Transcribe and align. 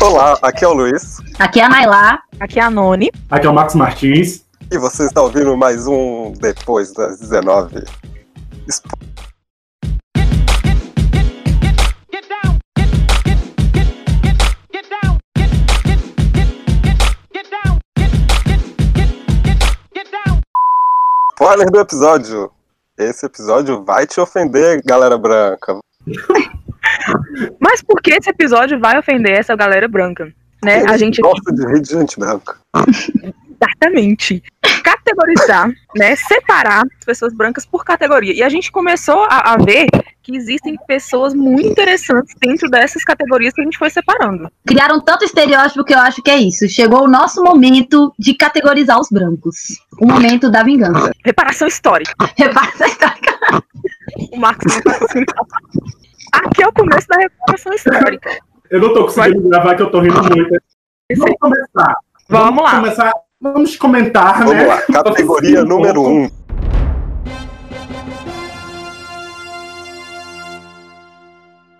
Olá, 0.00 0.38
aqui 0.42 0.64
é 0.64 0.68
o 0.68 0.74
Luiz. 0.74 1.18
Aqui 1.38 1.58
é 1.58 1.64
a 1.64 1.68
Nailá. 1.68 2.22
Aqui 2.38 2.60
é 2.60 2.62
a 2.62 2.70
Noni. 2.70 3.10
Aqui 3.30 3.46
é 3.46 3.50
o 3.50 3.54
Marcos 3.54 3.74
Martins. 3.74 4.44
E 4.70 4.78
você 4.78 5.06
está 5.06 5.22
ouvindo 5.22 5.56
mais 5.56 5.86
um 5.86 6.32
Depois 6.32 6.92
das 6.92 7.18
19. 7.18 7.84
Spoiler 21.32 21.70
do 21.70 21.80
episódio. 21.80 22.50
Esse 22.98 23.26
episódio 23.26 23.84
vai 23.84 24.06
te 24.06 24.20
ofender, 24.20 24.82
galera 24.84 25.16
branca. 25.16 25.78
Mas 27.60 27.82
por 27.82 28.00
que 28.00 28.12
esse 28.12 28.30
episódio 28.30 28.78
vai 28.78 28.98
ofender 28.98 29.32
essa 29.32 29.54
galera 29.54 29.88
branca? 29.88 30.32
Né? 30.64 30.84
A 30.86 30.96
gente 30.96 31.20
gosta 31.20 31.52
de 31.52 31.66
rir 31.66 31.80
de 31.80 31.90
gente 31.90 32.18
branca. 32.18 32.56
Exatamente. 33.56 34.42
Categorizar, 34.82 35.70
né? 35.96 36.14
Separar 36.16 36.82
as 36.98 37.04
pessoas 37.04 37.32
brancas 37.32 37.64
por 37.64 37.84
categoria. 37.84 38.34
E 38.34 38.42
a 38.42 38.48
gente 38.48 38.70
começou 38.70 39.24
a, 39.24 39.52
a, 39.52 39.56
ver 39.56 39.86
que 40.22 40.36
existem 40.36 40.76
pessoas 40.86 41.34
muito 41.34 41.68
interessantes 41.68 42.34
dentro 42.40 42.68
dessas 42.68 43.02
categorias 43.04 43.54
que 43.54 43.60
a 43.60 43.64
gente 43.64 43.78
foi 43.78 43.90
separando. 43.90 44.50
Criaram 44.66 45.00
tanto 45.00 45.24
estereótipo 45.24 45.84
que 45.84 45.94
eu 45.94 45.98
acho 45.98 46.22
que 46.22 46.30
é 46.30 46.36
isso. 46.36 46.68
Chegou 46.68 47.04
o 47.04 47.08
nosso 47.08 47.42
momento 47.42 48.12
de 48.18 48.34
categorizar 48.34 49.00
os 49.00 49.08
brancos. 49.10 49.56
O 50.00 50.06
momento 50.06 50.50
da 50.50 50.62
vingança. 50.62 51.12
Reparação 51.24 51.68
histórica. 51.68 52.14
Reparação 52.36 52.86
histórica. 52.86 53.38
o 54.32 54.36
Marcos 54.36 54.74
não 54.74 54.82
tá 54.82 54.98
conseguindo 54.98 55.32
Aqui 56.44 56.62
é 56.62 56.68
o 56.68 56.72
começo 56.72 57.08
da 57.08 57.16
reparação 57.16 57.72
histórica. 57.72 58.30
Eu 58.70 58.80
não 58.80 58.92
tô 58.92 59.04
conseguindo 59.04 59.42
Vai. 59.42 59.50
gravar 59.50 59.74
que 59.74 59.82
eu 59.82 59.90
tô 59.90 60.00
rindo 60.00 60.22
muito. 60.22 60.56
Vamos 61.16 61.36
começar. 61.40 61.96
Vamos, 62.28 62.46
Vamos 62.46 62.62
lá. 62.64 62.80
Começar. 62.80 63.12
Vamos 63.40 63.76
comentar, 63.76 64.38
Vamos 64.38 64.54
né? 64.54 64.66
lá. 64.66 64.82
Categoria 64.82 65.64
número 65.64 66.02
1. 66.02 66.24
Um. 66.24 66.30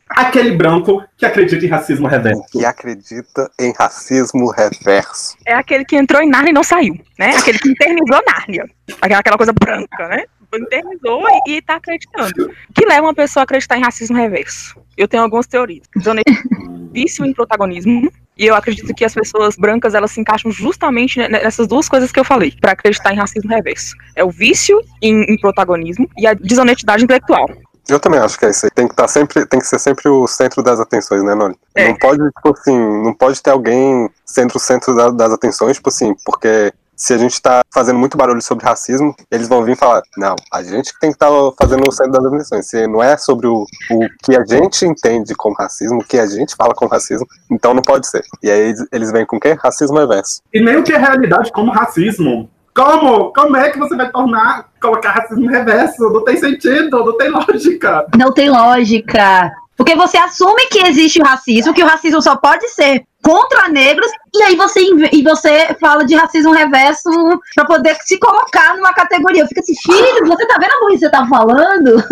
Aquele 0.08 0.53
branco 0.53 1.05
que 1.17 1.27
acredita 1.27 1.64
em 1.64 1.69
racismo 1.69 2.06
reverso. 2.08 2.42
Que 2.50 2.64
acredita 2.64 3.50
em 3.58 3.73
racismo 3.73 4.50
reverso. 4.50 5.36
É 5.45 5.52
aquele 5.52 5.84
que 5.84 5.97
entrou 5.97 6.23
em 6.23 6.28
Nárnia 6.30 6.50
e 6.50 6.55
não 6.55 6.62
saiu, 6.62 6.95
né? 7.19 7.36
Aquele 7.36 7.58
que 7.58 7.69
internizou 7.69 8.23
Nárnia. 8.27 8.64
Aquela 9.02 9.36
coisa 9.36 9.52
branca, 9.52 10.08
né? 10.08 10.25
Internizou 10.55 11.25
e, 11.47 11.58
está 11.58 11.77
acreditando. 11.77 12.50
O 12.70 12.72
que 12.72 12.86
leva 12.86 13.02
uma 13.02 13.14
pessoa 13.14 13.42
a 13.42 13.44
acreditar 13.44 13.77
em 13.77 13.83
racismo 13.83 14.16
reverso? 14.16 14.77
Eu 14.97 15.08
tenho 15.08 15.22
algumas 15.22 15.47
teorias. 15.47 15.86
Vício 16.92 17.25
em 17.25 17.33
protagonismo. 17.33 18.11
E 18.39 18.47
eu 18.47 18.55
acredito 18.55 18.94
que 18.94 19.05
as 19.05 19.14
pessoas 19.14 19.56
brancas 19.56 19.94
elas 19.94 20.11
se 20.11 20.20
encaixam 20.20 20.50
justamente 20.50 21.19
nessas 21.28 21.67
duas 21.67 21.89
coisas 21.89 22.12
que 22.12 22.20
eu 22.20 22.24
falei, 22.24 22.52
para 22.61 22.72
acreditar 22.72 23.12
em 23.12 23.17
racismo 23.17 23.48
reverso. 23.48 23.97
É 24.14 24.22
o 24.22 24.30
vício 24.30 24.78
em, 25.00 25.22
em 25.22 25.39
protagonismo 25.39 26.08
e 26.19 26.27
a 26.27 26.34
desonestidade 26.34 27.02
intelectual. 27.02 27.48
Eu 27.89 28.00
também 28.00 28.19
acho 28.19 28.39
que 28.39 28.44
é 28.44 28.50
isso 28.50 28.67
aí. 28.67 28.70
Tem 28.74 28.86
que 28.86 28.92
estar 28.92 29.05
tá 29.05 29.08
sempre, 29.08 29.47
tem 29.47 29.61
que 29.61 29.67
ser 29.67 29.78
sempre 29.78 30.08
o 30.08 30.27
centro 30.27 30.62
das 30.62 30.80
atenções, 30.80 31.22
né, 31.22 31.34
Noni? 31.34 31.56
É. 31.74 31.89
Não 31.89 31.97
pode, 31.97 32.19
tipo 32.19 32.50
assim, 32.50 32.77
não 32.77 33.14
pode 33.14 33.41
ter 33.41 33.50
alguém 33.50 34.11
sendo 34.24 34.56
o 34.56 34.61
centro 34.61 34.94
da, 34.94 35.11
das 35.11 35.33
atenções, 35.33 35.77
tipo 35.77 35.89
assim, 35.89 36.14
porque 36.24 36.72
se 36.97 37.12
a 37.12 37.19
gente 37.19 37.34
está 37.34 37.61
fazendo 37.72 37.98
muito 37.98 38.16
barulho 38.16 38.41
sobre 38.41 38.64
racismo, 38.64 39.14
eles 39.30 39.48
vão 39.48 39.62
vir 39.62 39.77
falar: 39.77 40.02
não, 40.16 40.34
a 40.52 40.62
gente 40.62 40.92
tem 40.98 41.11
que 41.11 41.16
estar 41.16 41.28
tá 41.28 41.52
fazendo 41.61 41.86
o 41.86 41.92
centro 41.92 42.12
das 42.12 42.25
atenções. 42.25 42.69
Se 42.69 42.86
não 42.86 43.02
é 43.02 43.16
sobre 43.19 43.47
o, 43.47 43.64
o 43.91 44.08
que 44.25 44.34
a 44.34 44.44
gente 44.44 44.86
entende 44.86 45.34
como 45.34 45.55
racismo, 45.55 45.98
o 45.98 46.05
que 46.05 46.19
a 46.19 46.27
gente 46.27 46.56
fala 46.56 46.74
como 46.74 46.91
racismo, 46.91 47.27
então 47.50 47.74
não 47.74 47.83
pode 47.83 48.06
ser. 48.06 48.24
E 48.42 48.50
aí 48.50 48.74
eles 48.91 49.12
vêm 49.12 49.27
com 49.27 49.36
o 49.36 49.41
quê? 49.41 49.55
Racismo 49.62 49.98
reverso. 49.98 50.41
E 50.52 50.61
nem 50.61 50.77
o 50.77 50.83
que 50.83 50.92
é 50.92 50.98
realidade 50.98 51.52
como 51.52 51.70
racismo. 51.70 52.48
Como? 52.74 53.33
Como 53.33 53.57
é 53.57 53.70
que 53.70 53.78
você 53.78 53.96
vai 53.96 54.11
tornar, 54.11 54.68
colocar 54.80 55.13
racismo 55.13 55.48
reverso? 55.48 56.11
Não 56.11 56.24
tem 56.24 56.36
sentido, 56.36 57.05
não 57.05 57.17
tem 57.17 57.30
lógica. 57.30 58.07
Não 58.17 58.33
tem 58.33 58.51
lógica. 58.51 59.52
Porque 59.77 59.95
você 59.95 60.17
assume 60.17 60.69
que 60.70 60.87
existe 60.87 61.20
o 61.20 61.25
racismo, 61.25 61.75
que 61.75 61.83
o 61.83 61.87
racismo 61.87 62.23
só 62.23 62.37
pode 62.37 62.67
ser 62.70 63.05
contra 63.23 63.69
negros, 63.69 64.07
e 64.35 64.42
aí 64.42 64.57
você, 64.57 64.81
e 65.13 65.23
você 65.23 65.75
fala 65.81 66.05
de 66.05 66.14
racismo 66.14 66.53
reverso 66.53 67.11
para 67.55 67.67
poder 67.67 67.97
se 68.03 68.19
colocar 68.19 68.77
numa 68.77 68.95
categoria. 68.95 69.42
Eu 69.42 69.48
fico 69.48 69.61
assim, 69.61 69.75
filho, 69.75 70.27
você 70.27 70.47
tá 70.47 70.57
vendo 70.61 70.70
a 70.70 70.91
que 70.91 70.98
você 70.98 71.11
tá 71.11 71.27
falando? 71.27 72.03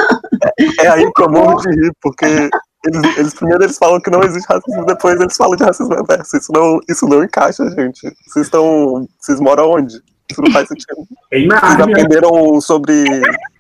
É 0.81 0.89
aí 0.89 1.11
que 1.11 1.23
eu 1.23 1.31
morro 1.31 1.57
de 1.61 1.71
rir, 1.71 1.93
porque 2.03 2.51
eles, 2.85 3.17
eles, 3.17 3.35
primeiro 3.35 3.65
eles 3.65 3.79
falam 3.79 4.01
que 4.01 4.11
não 4.11 4.23
existe 4.23 4.47
racismo, 4.47 4.85
depois 4.85 5.19
eles 5.19 5.37
falam 5.37 5.57
de 5.57 5.65
racismo 5.65 5.95
reverso. 5.95 6.37
Isso 6.37 6.53
não, 6.53 6.81
isso 6.89 7.07
não 7.07 7.25
encaixa, 7.25 7.65
gente. 7.71 8.01
Vocês 8.27 8.47
estão. 8.47 9.07
Vocês 9.19 9.41
moram 9.41 9.71
onde? 9.71 10.03
Isso 10.31 10.43
não 10.43 10.53
faz 10.53 10.69
sentido. 10.69 11.07
Vocês 11.31 11.81
aprenderam 11.81 12.61
sobre 12.61 13.05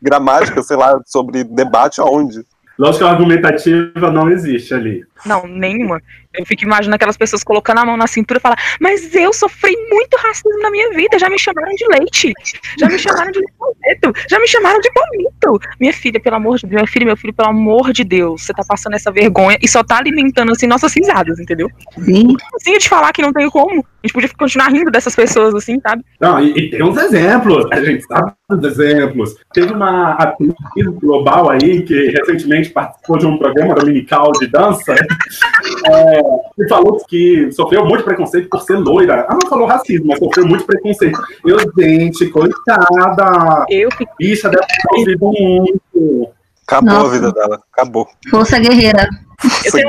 gramática, 0.03 0.63
sei 0.63 0.77
lá, 0.77 0.99
sobre 1.07 1.45
debate 1.45 2.01
aonde? 2.01 2.45
Lógica 2.79 3.09
argumentativa 3.09 4.11
não 4.11 4.31
existe 4.31 4.75
ali. 4.75 5.05
Não, 5.25 5.47
nenhuma. 5.47 6.01
Eu 6.39 6.47
fico 6.47 6.65
imaginando 6.65 6.97
aquelas 6.97 7.17
pessoas 7.17 7.45
colocando 7.45 7.79
a 7.79 7.87
mão 7.87 7.97
na 7.97 8.07
cintura 8.07 8.39
e 8.39 8.41
falar, 8.41 8.59
mas 8.81 9.15
eu 9.15 9.33
sofri 9.33 9.77
muito 9.91 10.17
racismo 10.17 10.59
na 10.61 10.71
minha 10.71 10.91
vida, 10.91 11.19
já 11.19 11.31
me 11.31 11.39
chamaram 11.39 11.75
de 11.75 11.87
leite, 11.89 12.33
já 12.79 12.89
me 12.89 12.99
chamaram 12.99 13.31
de 13.31 13.39
leite, 13.39 14.27
já 14.29 14.39
me 14.39 14.49
chamaram 14.49 14.81
de 14.81 14.91
palmito. 14.93 15.61
Minha 15.81 15.93
filha, 15.93 16.21
pelo 16.21 16.37
amor 16.37 16.57
de 16.57 16.67
Deus, 16.67 16.75
minha 16.75 16.87
filha, 16.87 17.07
meu 17.07 17.17
filho, 17.17 17.33
pelo 17.33 17.49
amor 17.49 17.93
de 17.93 18.05
Deus, 18.05 18.43
você 18.43 18.53
tá 18.53 18.63
passando 18.67 18.95
essa 18.95 19.11
vergonha 19.11 19.59
e 19.63 19.69
só 19.69 19.83
tá 19.83 19.99
alimentando 19.99 20.53
assim 20.53 20.67
nossas 20.67 20.95
risadas, 20.95 21.39
entendeu? 21.39 21.69
Sim. 21.99 22.37
Assim, 22.55 22.79
de 22.79 22.89
falar 22.89 23.13
que 23.13 23.23
não 23.23 23.33
tem 23.33 23.49
como. 23.51 23.85
A 24.03 24.07
gente 24.07 24.13
podia 24.13 24.29
continuar 24.37 24.69
rindo 24.69 24.91
dessas 24.91 25.17
pessoas, 25.17 25.55
assim, 25.55 25.81
sabe? 25.81 26.05
Não, 26.21 26.39
e, 26.39 26.51
e 26.51 26.71
tem 26.71 26.83
uns 26.83 26.97
exemplos, 26.99 27.67
a 27.73 27.83
gente 27.83 28.05
sabe 28.05 28.33
dos 28.51 28.79
exemplos. 28.79 29.37
Teve 29.53 29.73
uma 29.73 30.13
atriz 30.13 30.53
global 31.01 31.51
aí 31.51 31.83
que 31.83 32.11
recentemente 32.11 32.71
participou 32.71 33.19
de 33.19 33.27
um 33.27 33.39
programa 33.39 33.75
dominical 33.75 34.31
de 34.33 34.47
dança 34.47 34.95
é, 34.95 36.23
e 36.59 36.69
falou 36.69 36.97
que 37.07 37.51
sofreu 37.53 37.85
muito 37.85 38.05
preconceito 38.05 38.49
por 38.49 38.63
ser 38.63 38.77
loira. 38.77 39.27
Ah, 39.29 39.35
não 39.35 39.49
falou 39.49 39.67
racismo, 39.67 40.07
mas 40.07 40.19
sofreu 40.19 40.47
muito 40.47 40.65
preconceito. 40.65 41.19
Eu, 41.45 41.59
gente, 41.79 42.29
coitada. 42.29 43.65
Eu 43.69 43.91
fiquei. 43.91 44.15
Bicha, 44.19 44.49
deve 44.49 44.67
ter 44.67 44.97
sofrido 44.97 45.27
muito. 45.27 46.29
Acabou 46.67 46.95
Nossa. 46.95 47.07
a 47.07 47.11
vida 47.11 47.33
dela, 47.33 47.63
acabou. 47.73 48.09
Força 48.31 48.59
guerreira. 48.59 49.09
Eu 49.65 49.73
tenho, 49.73 49.89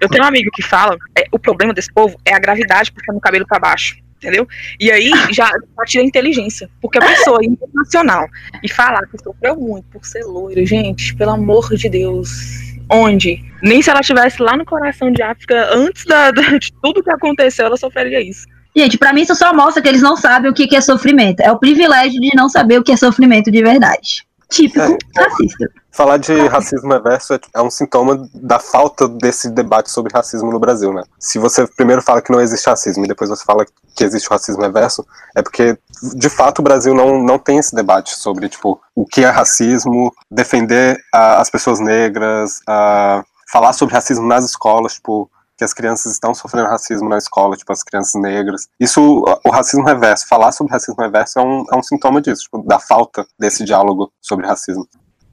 eu 0.00 0.08
tenho 0.08 0.24
um 0.24 0.26
amigo 0.26 0.50
que 0.54 0.62
fala, 0.62 0.96
é, 1.16 1.24
o 1.30 1.38
problema 1.38 1.74
desse 1.74 1.92
povo 1.92 2.16
é 2.24 2.32
a 2.32 2.38
gravidade 2.38 2.90
puxando 2.92 3.16
o 3.16 3.20
cabelo 3.20 3.46
para 3.46 3.58
baixo 3.58 3.96
entendeu? 4.18 4.46
E 4.78 4.90
aí 4.90 5.10
já 5.32 5.50
tira 5.86 6.02
a 6.02 6.06
inteligência, 6.06 6.68
porque 6.80 6.98
a 6.98 7.00
pessoa 7.00 7.38
é 7.40 7.46
internacional 7.46 8.26
e 8.62 8.70
falar 8.70 9.06
que 9.06 9.16
sofreu 9.22 9.56
muito 9.56 9.86
por 9.88 10.04
ser 10.04 10.24
loira, 10.24 10.64
gente, 10.66 11.14
pelo 11.14 11.30
amor 11.30 11.74
de 11.74 11.88
Deus, 11.88 12.67
onde? 12.90 13.42
Nem 13.62 13.82
se 13.82 13.90
ela 13.90 14.00
estivesse 14.00 14.42
lá 14.42 14.56
no 14.56 14.64
coração 14.64 15.10
de 15.10 15.22
África, 15.22 15.68
antes 15.74 16.04
da, 16.04 16.30
de 16.30 16.72
tudo 16.82 17.02
que 17.02 17.10
aconteceu, 17.10 17.66
ela 17.66 17.76
sofreria 17.76 18.20
isso. 18.20 18.46
Gente, 18.76 18.96
para 18.96 19.12
mim 19.12 19.22
isso 19.22 19.34
só 19.34 19.52
mostra 19.52 19.82
que 19.82 19.88
eles 19.88 20.02
não 20.02 20.16
sabem 20.16 20.50
o 20.50 20.54
que 20.54 20.74
é 20.76 20.80
sofrimento. 20.80 21.40
É 21.40 21.50
o 21.50 21.58
privilégio 21.58 22.20
de 22.20 22.34
não 22.36 22.48
saber 22.48 22.78
o 22.78 22.84
que 22.84 22.92
é 22.92 22.96
sofrimento 22.96 23.50
de 23.50 23.62
verdade. 23.62 24.27
Típico 24.50 24.80
é, 24.80 25.22
racista. 25.22 25.70
Falar 25.90 26.16
de 26.16 26.46
racismo 26.46 26.92
reverso 26.92 27.34
é, 27.34 27.40
é 27.54 27.62
um 27.62 27.70
sintoma 27.70 28.28
da 28.32 28.58
falta 28.58 29.06
desse 29.06 29.50
debate 29.50 29.90
sobre 29.90 30.12
racismo 30.14 30.50
no 30.50 30.58
Brasil, 30.58 30.92
né? 30.92 31.02
Se 31.18 31.38
você 31.38 31.66
primeiro 31.66 32.00
fala 32.00 32.22
que 32.22 32.32
não 32.32 32.40
existe 32.40 32.68
racismo 32.68 33.04
e 33.04 33.08
depois 33.08 33.28
você 33.28 33.44
fala 33.44 33.66
que 33.94 34.04
existe 34.04 34.26
o 34.26 34.30
racismo 34.30 34.62
reverso, 34.62 35.06
é 35.36 35.42
porque, 35.42 35.76
de 36.14 36.30
fato, 36.30 36.60
o 36.60 36.62
Brasil 36.62 36.94
não, 36.94 37.22
não 37.22 37.38
tem 37.38 37.58
esse 37.58 37.74
debate 37.74 38.16
sobre, 38.16 38.48
tipo, 38.48 38.80
o 38.94 39.04
que 39.04 39.24
é 39.24 39.28
racismo, 39.28 40.14
defender 40.30 40.98
a, 41.12 41.40
as 41.40 41.50
pessoas 41.50 41.78
negras, 41.78 42.60
a, 42.66 43.22
falar 43.52 43.72
sobre 43.72 43.94
racismo 43.94 44.26
nas 44.26 44.44
escolas, 44.44 44.94
tipo, 44.94 45.30
que 45.58 45.64
as 45.64 45.74
crianças 45.74 46.12
estão 46.12 46.32
sofrendo 46.32 46.68
racismo 46.68 47.08
na 47.08 47.18
escola, 47.18 47.56
tipo, 47.56 47.72
as 47.72 47.82
crianças 47.82 48.20
negras. 48.22 48.68
Isso, 48.78 49.24
o 49.44 49.50
racismo 49.50 49.84
reverso, 49.84 50.28
falar 50.28 50.52
sobre 50.52 50.72
racismo 50.72 51.02
reverso 51.02 51.40
é 51.40 51.42
um, 51.42 51.64
é 51.72 51.76
um 51.76 51.82
sintoma 51.82 52.22
disso, 52.22 52.42
tipo, 52.42 52.62
da 52.62 52.78
falta 52.78 53.26
desse 53.36 53.64
diálogo 53.64 54.12
sobre 54.20 54.46
racismo. 54.46 54.86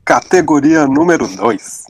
Categoria 0.04 0.88
número 0.88 1.28
2. 1.28 1.86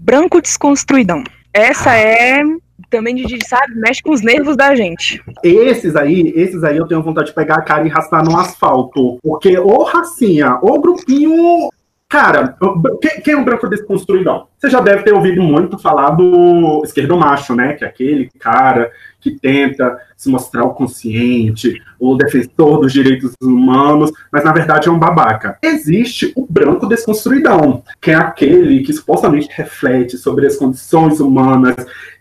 Branco 0.00 0.40
desconstruidão. 0.40 1.22
Essa 1.52 1.94
é 1.94 2.42
também 2.88 3.14
de, 3.16 3.46
sabe, 3.46 3.74
mexe 3.74 4.02
com 4.02 4.12
os 4.12 4.22
nervos 4.22 4.56
da 4.56 4.74
gente. 4.74 5.22
Esses 5.42 5.96
aí, 5.96 6.32
esses 6.34 6.62
aí 6.64 6.76
eu 6.76 6.86
tenho 6.86 7.02
vontade 7.02 7.28
de 7.28 7.34
pegar 7.34 7.56
a 7.56 7.62
cara 7.62 7.86
e 7.86 7.90
raspar 7.90 8.24
no 8.24 8.38
asfalto. 8.38 9.18
Porque 9.22 9.58
ou 9.58 9.82
racinha, 9.84 10.58
ou 10.62 10.80
grupinho 10.80 11.70
Cara, 12.08 12.56
quem, 13.02 13.20
quem 13.20 13.34
é 13.34 13.36
um 13.36 13.44
branco 13.44 13.68
desconstruidão? 13.68 14.46
Você 14.56 14.70
já 14.70 14.80
deve 14.80 15.02
ter 15.02 15.12
ouvido 15.12 15.42
muito 15.42 15.76
falar 15.76 16.10
do 16.10 16.82
esquerdo 16.84 17.16
macho, 17.16 17.52
né? 17.52 17.72
Que 17.72 17.84
é 17.84 17.88
aquele 17.88 18.30
cara 18.38 18.92
que 19.20 19.32
tenta 19.32 19.98
se 20.16 20.28
mostrar 20.28 20.62
o 20.62 20.72
consciente, 20.72 21.82
o 21.98 22.14
defensor 22.14 22.80
dos 22.80 22.92
direitos 22.92 23.32
humanos, 23.42 24.12
mas 24.30 24.44
na 24.44 24.52
verdade 24.52 24.88
é 24.88 24.92
um 24.92 24.98
babaca. 24.98 25.58
Existe 25.60 26.32
o 26.36 26.46
branco 26.48 26.86
desconstruidão, 26.86 27.82
que 28.00 28.12
é 28.12 28.14
aquele 28.14 28.84
que 28.84 28.92
supostamente 28.92 29.48
reflete 29.50 30.16
sobre 30.16 30.46
as 30.46 30.54
condições 30.54 31.18
humanas, 31.18 31.74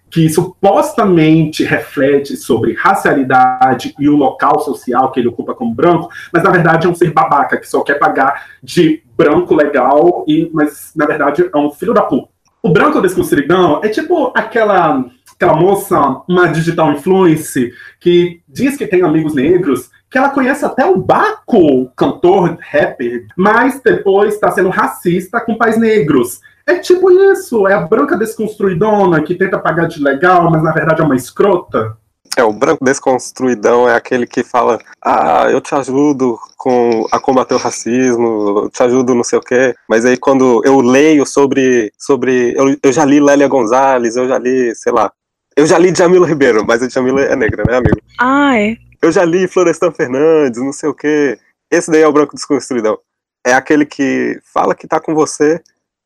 que 0.10 0.28
supostamente 0.30 1.64
reflete 1.64 2.36
sobre 2.36 2.74
racialidade 2.74 3.94
e 4.00 4.10
o 4.10 4.16
local 4.16 4.62
social 4.62 5.12
que 5.12 5.20
ele 5.20 5.28
ocupa 5.28 5.54
como 5.54 5.76
branco, 5.76 6.10
mas 6.34 6.42
na 6.42 6.50
verdade 6.50 6.88
é 6.88 6.90
um 6.90 6.96
ser 6.96 7.12
babaca 7.12 7.58
que 7.58 7.68
só 7.68 7.82
quer 7.82 8.00
pagar 8.00 8.48
de 8.64 9.04
branco 9.18 9.56
legal 9.56 10.24
e 10.28 10.50
mas 10.54 10.92
na 10.96 11.06
verdade 11.06 11.50
é 11.54 11.58
um 11.58 11.72
filho 11.72 11.94
da 11.94 12.02
puta. 12.02 12.30
O 12.62 12.70
branco 12.70 13.02
desconstruidão 13.02 13.82
é 13.84 13.90
tipo 13.90 14.32
aquela 14.36 15.06
aquela 15.36 15.56
moça, 15.56 16.22
uma 16.30 16.48
digital 16.48 16.94
influencer 16.94 17.74
que 18.00 18.42
diz 18.48 18.78
que 18.78 18.88
tem 18.88 19.02
amigos 19.02 19.36
negros, 19.36 19.92
que 20.10 20.18
ela 20.18 20.30
conhece 20.30 20.64
até 20.64 20.86
o 20.86 20.98
Baco, 20.98 21.92
cantor, 21.96 22.58
rapper, 22.62 23.28
mas 23.36 23.82
depois 23.82 24.34
está 24.34 24.50
sendo 24.50 24.70
racista 24.70 25.42
com 25.42 25.58
pais 25.58 25.78
negros. 25.78 26.40
É 26.66 26.76
tipo 26.76 27.12
isso, 27.12 27.68
é 27.68 27.74
a 27.74 27.82
branca 27.82 28.18
desconstruidona 28.18 29.22
que 29.22 29.36
tenta 29.36 29.60
pagar 29.60 29.88
de 29.88 30.02
legal, 30.02 30.50
mas 30.50 30.64
na 30.64 30.72
verdade 30.72 31.02
é 31.02 31.06
uma 31.06 31.16
escrota. 31.16 31.98
É, 32.38 32.44
o 32.44 32.52
branco 32.52 32.84
desconstruidão 32.84 33.88
é 33.88 33.96
aquele 33.96 34.28
que 34.28 34.44
fala, 34.44 34.80
ah, 35.02 35.48
eu 35.50 35.62
te 35.62 35.74
ajudo 35.74 36.38
com, 36.58 37.08
a 37.12 37.20
combater 37.20 37.54
o 37.54 37.60
racismo, 37.60 38.64
eu 38.64 38.70
te 38.70 38.84
ajudo 38.84 39.16
não 39.16 39.24
sei 39.24 39.40
o 39.40 39.42
quê, 39.42 39.74
mas 39.88 40.04
aí 40.04 40.18
quando 40.18 40.62
eu 40.66 40.82
leio 40.82 41.26
sobre, 41.26 41.94
sobre 41.98 42.54
eu, 42.58 42.78
eu 42.84 42.92
já 42.92 43.06
li 43.06 43.22
Lélia 43.22 43.48
Gonzalez, 43.48 44.18
eu 44.18 44.28
já 44.28 44.38
li, 44.38 44.76
sei 44.76 44.92
lá, 44.92 45.12
eu 45.56 45.66
já 45.66 45.78
li 45.78 45.96
Jamila 45.96 46.28
Ribeiro, 46.28 46.66
mas 46.68 46.84
a 46.84 46.90
Jamila 46.90 47.22
é 47.22 47.36
negra, 47.36 47.64
né, 47.66 47.78
amigo? 47.78 48.02
Ah, 48.20 48.60
é. 48.60 48.76
Eu 49.02 49.12
já 49.12 49.24
li 49.24 49.48
Florestan 49.48 49.92
Fernandes, 49.92 50.62
não 50.62 50.74
sei 50.74 50.90
o 50.90 50.94
quê. 50.94 51.38
Esse 51.72 51.90
daí 51.90 52.02
é 52.02 52.08
o 52.08 52.12
branco 52.12 52.36
desconstruidão. 52.36 52.98
É 53.46 53.54
aquele 53.54 53.86
que 53.86 54.40
fala 54.54 54.76
que 54.76 54.88
tá 54.88 55.00
com 55.00 55.14
você, 55.14 55.62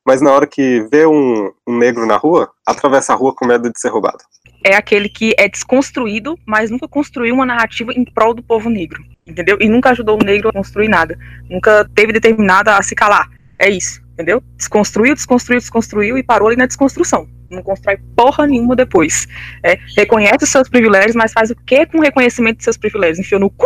mas 0.05 0.21
na 0.21 0.31
hora 0.31 0.45
que 0.45 0.81
vê 0.91 1.05
um, 1.05 1.51
um 1.67 1.77
negro 1.77 2.05
na 2.05 2.17
rua, 2.17 2.51
atravessa 2.65 3.13
a 3.13 3.15
rua 3.15 3.33
com 3.33 3.45
medo 3.45 3.71
de 3.71 3.79
ser 3.79 3.89
roubado. 3.89 4.23
É 4.63 4.75
aquele 4.75 5.07
que 5.07 5.33
é 5.38 5.47
desconstruído, 5.47 6.38
mas 6.45 6.69
nunca 6.69 6.88
construiu 6.88 7.33
uma 7.33 7.45
narrativa 7.45 7.94
em 7.94 8.03
prol 8.03 8.33
do 8.33 8.44
povo 8.44 8.69
negro, 8.69 9.03
entendeu? 9.25 9.57
E 9.59 9.69
nunca 9.69 9.91
ajudou 9.91 10.19
o 10.21 10.25
negro 10.25 10.50
a 10.50 10.53
construir 10.53 10.89
nada. 10.89 11.17
Nunca 11.50 11.89
teve 11.95 12.11
determinada 12.11 12.75
a 12.75 12.81
se 12.81 12.94
calar. 12.94 13.27
É 13.57 13.69
isso, 13.69 14.01
entendeu? 14.13 14.44
Desconstruiu, 14.57 15.15
desconstruiu, 15.15 15.59
desconstruiu 15.59 16.17
e 16.17 16.23
parou 16.23 16.47
ali 16.50 16.57
na 16.57 16.65
desconstrução. 16.65 17.27
Não 17.50 17.63
constrói 17.63 17.97
porra 18.15 18.45
nenhuma 18.45 18.75
depois. 18.75 19.27
É, 19.63 19.79
reconhece 19.97 20.44
os 20.44 20.50
seus 20.50 20.69
privilégios, 20.69 21.15
mas 21.15 21.33
faz 21.33 21.50
o 21.50 21.55
que 21.55 21.85
com 21.85 21.97
o 21.97 22.01
reconhecimento 22.01 22.57
dos 22.57 22.65
seus 22.65 22.77
privilégios? 22.77 23.19
Enfiou 23.19 23.41
no 23.41 23.50
cu? 23.50 23.65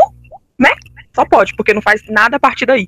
Né? 0.58 0.70
Só 1.14 1.26
pode, 1.26 1.54
porque 1.56 1.74
não 1.74 1.82
faz 1.82 2.02
nada 2.08 2.38
a 2.38 2.40
partir 2.40 2.66
daí. 2.66 2.88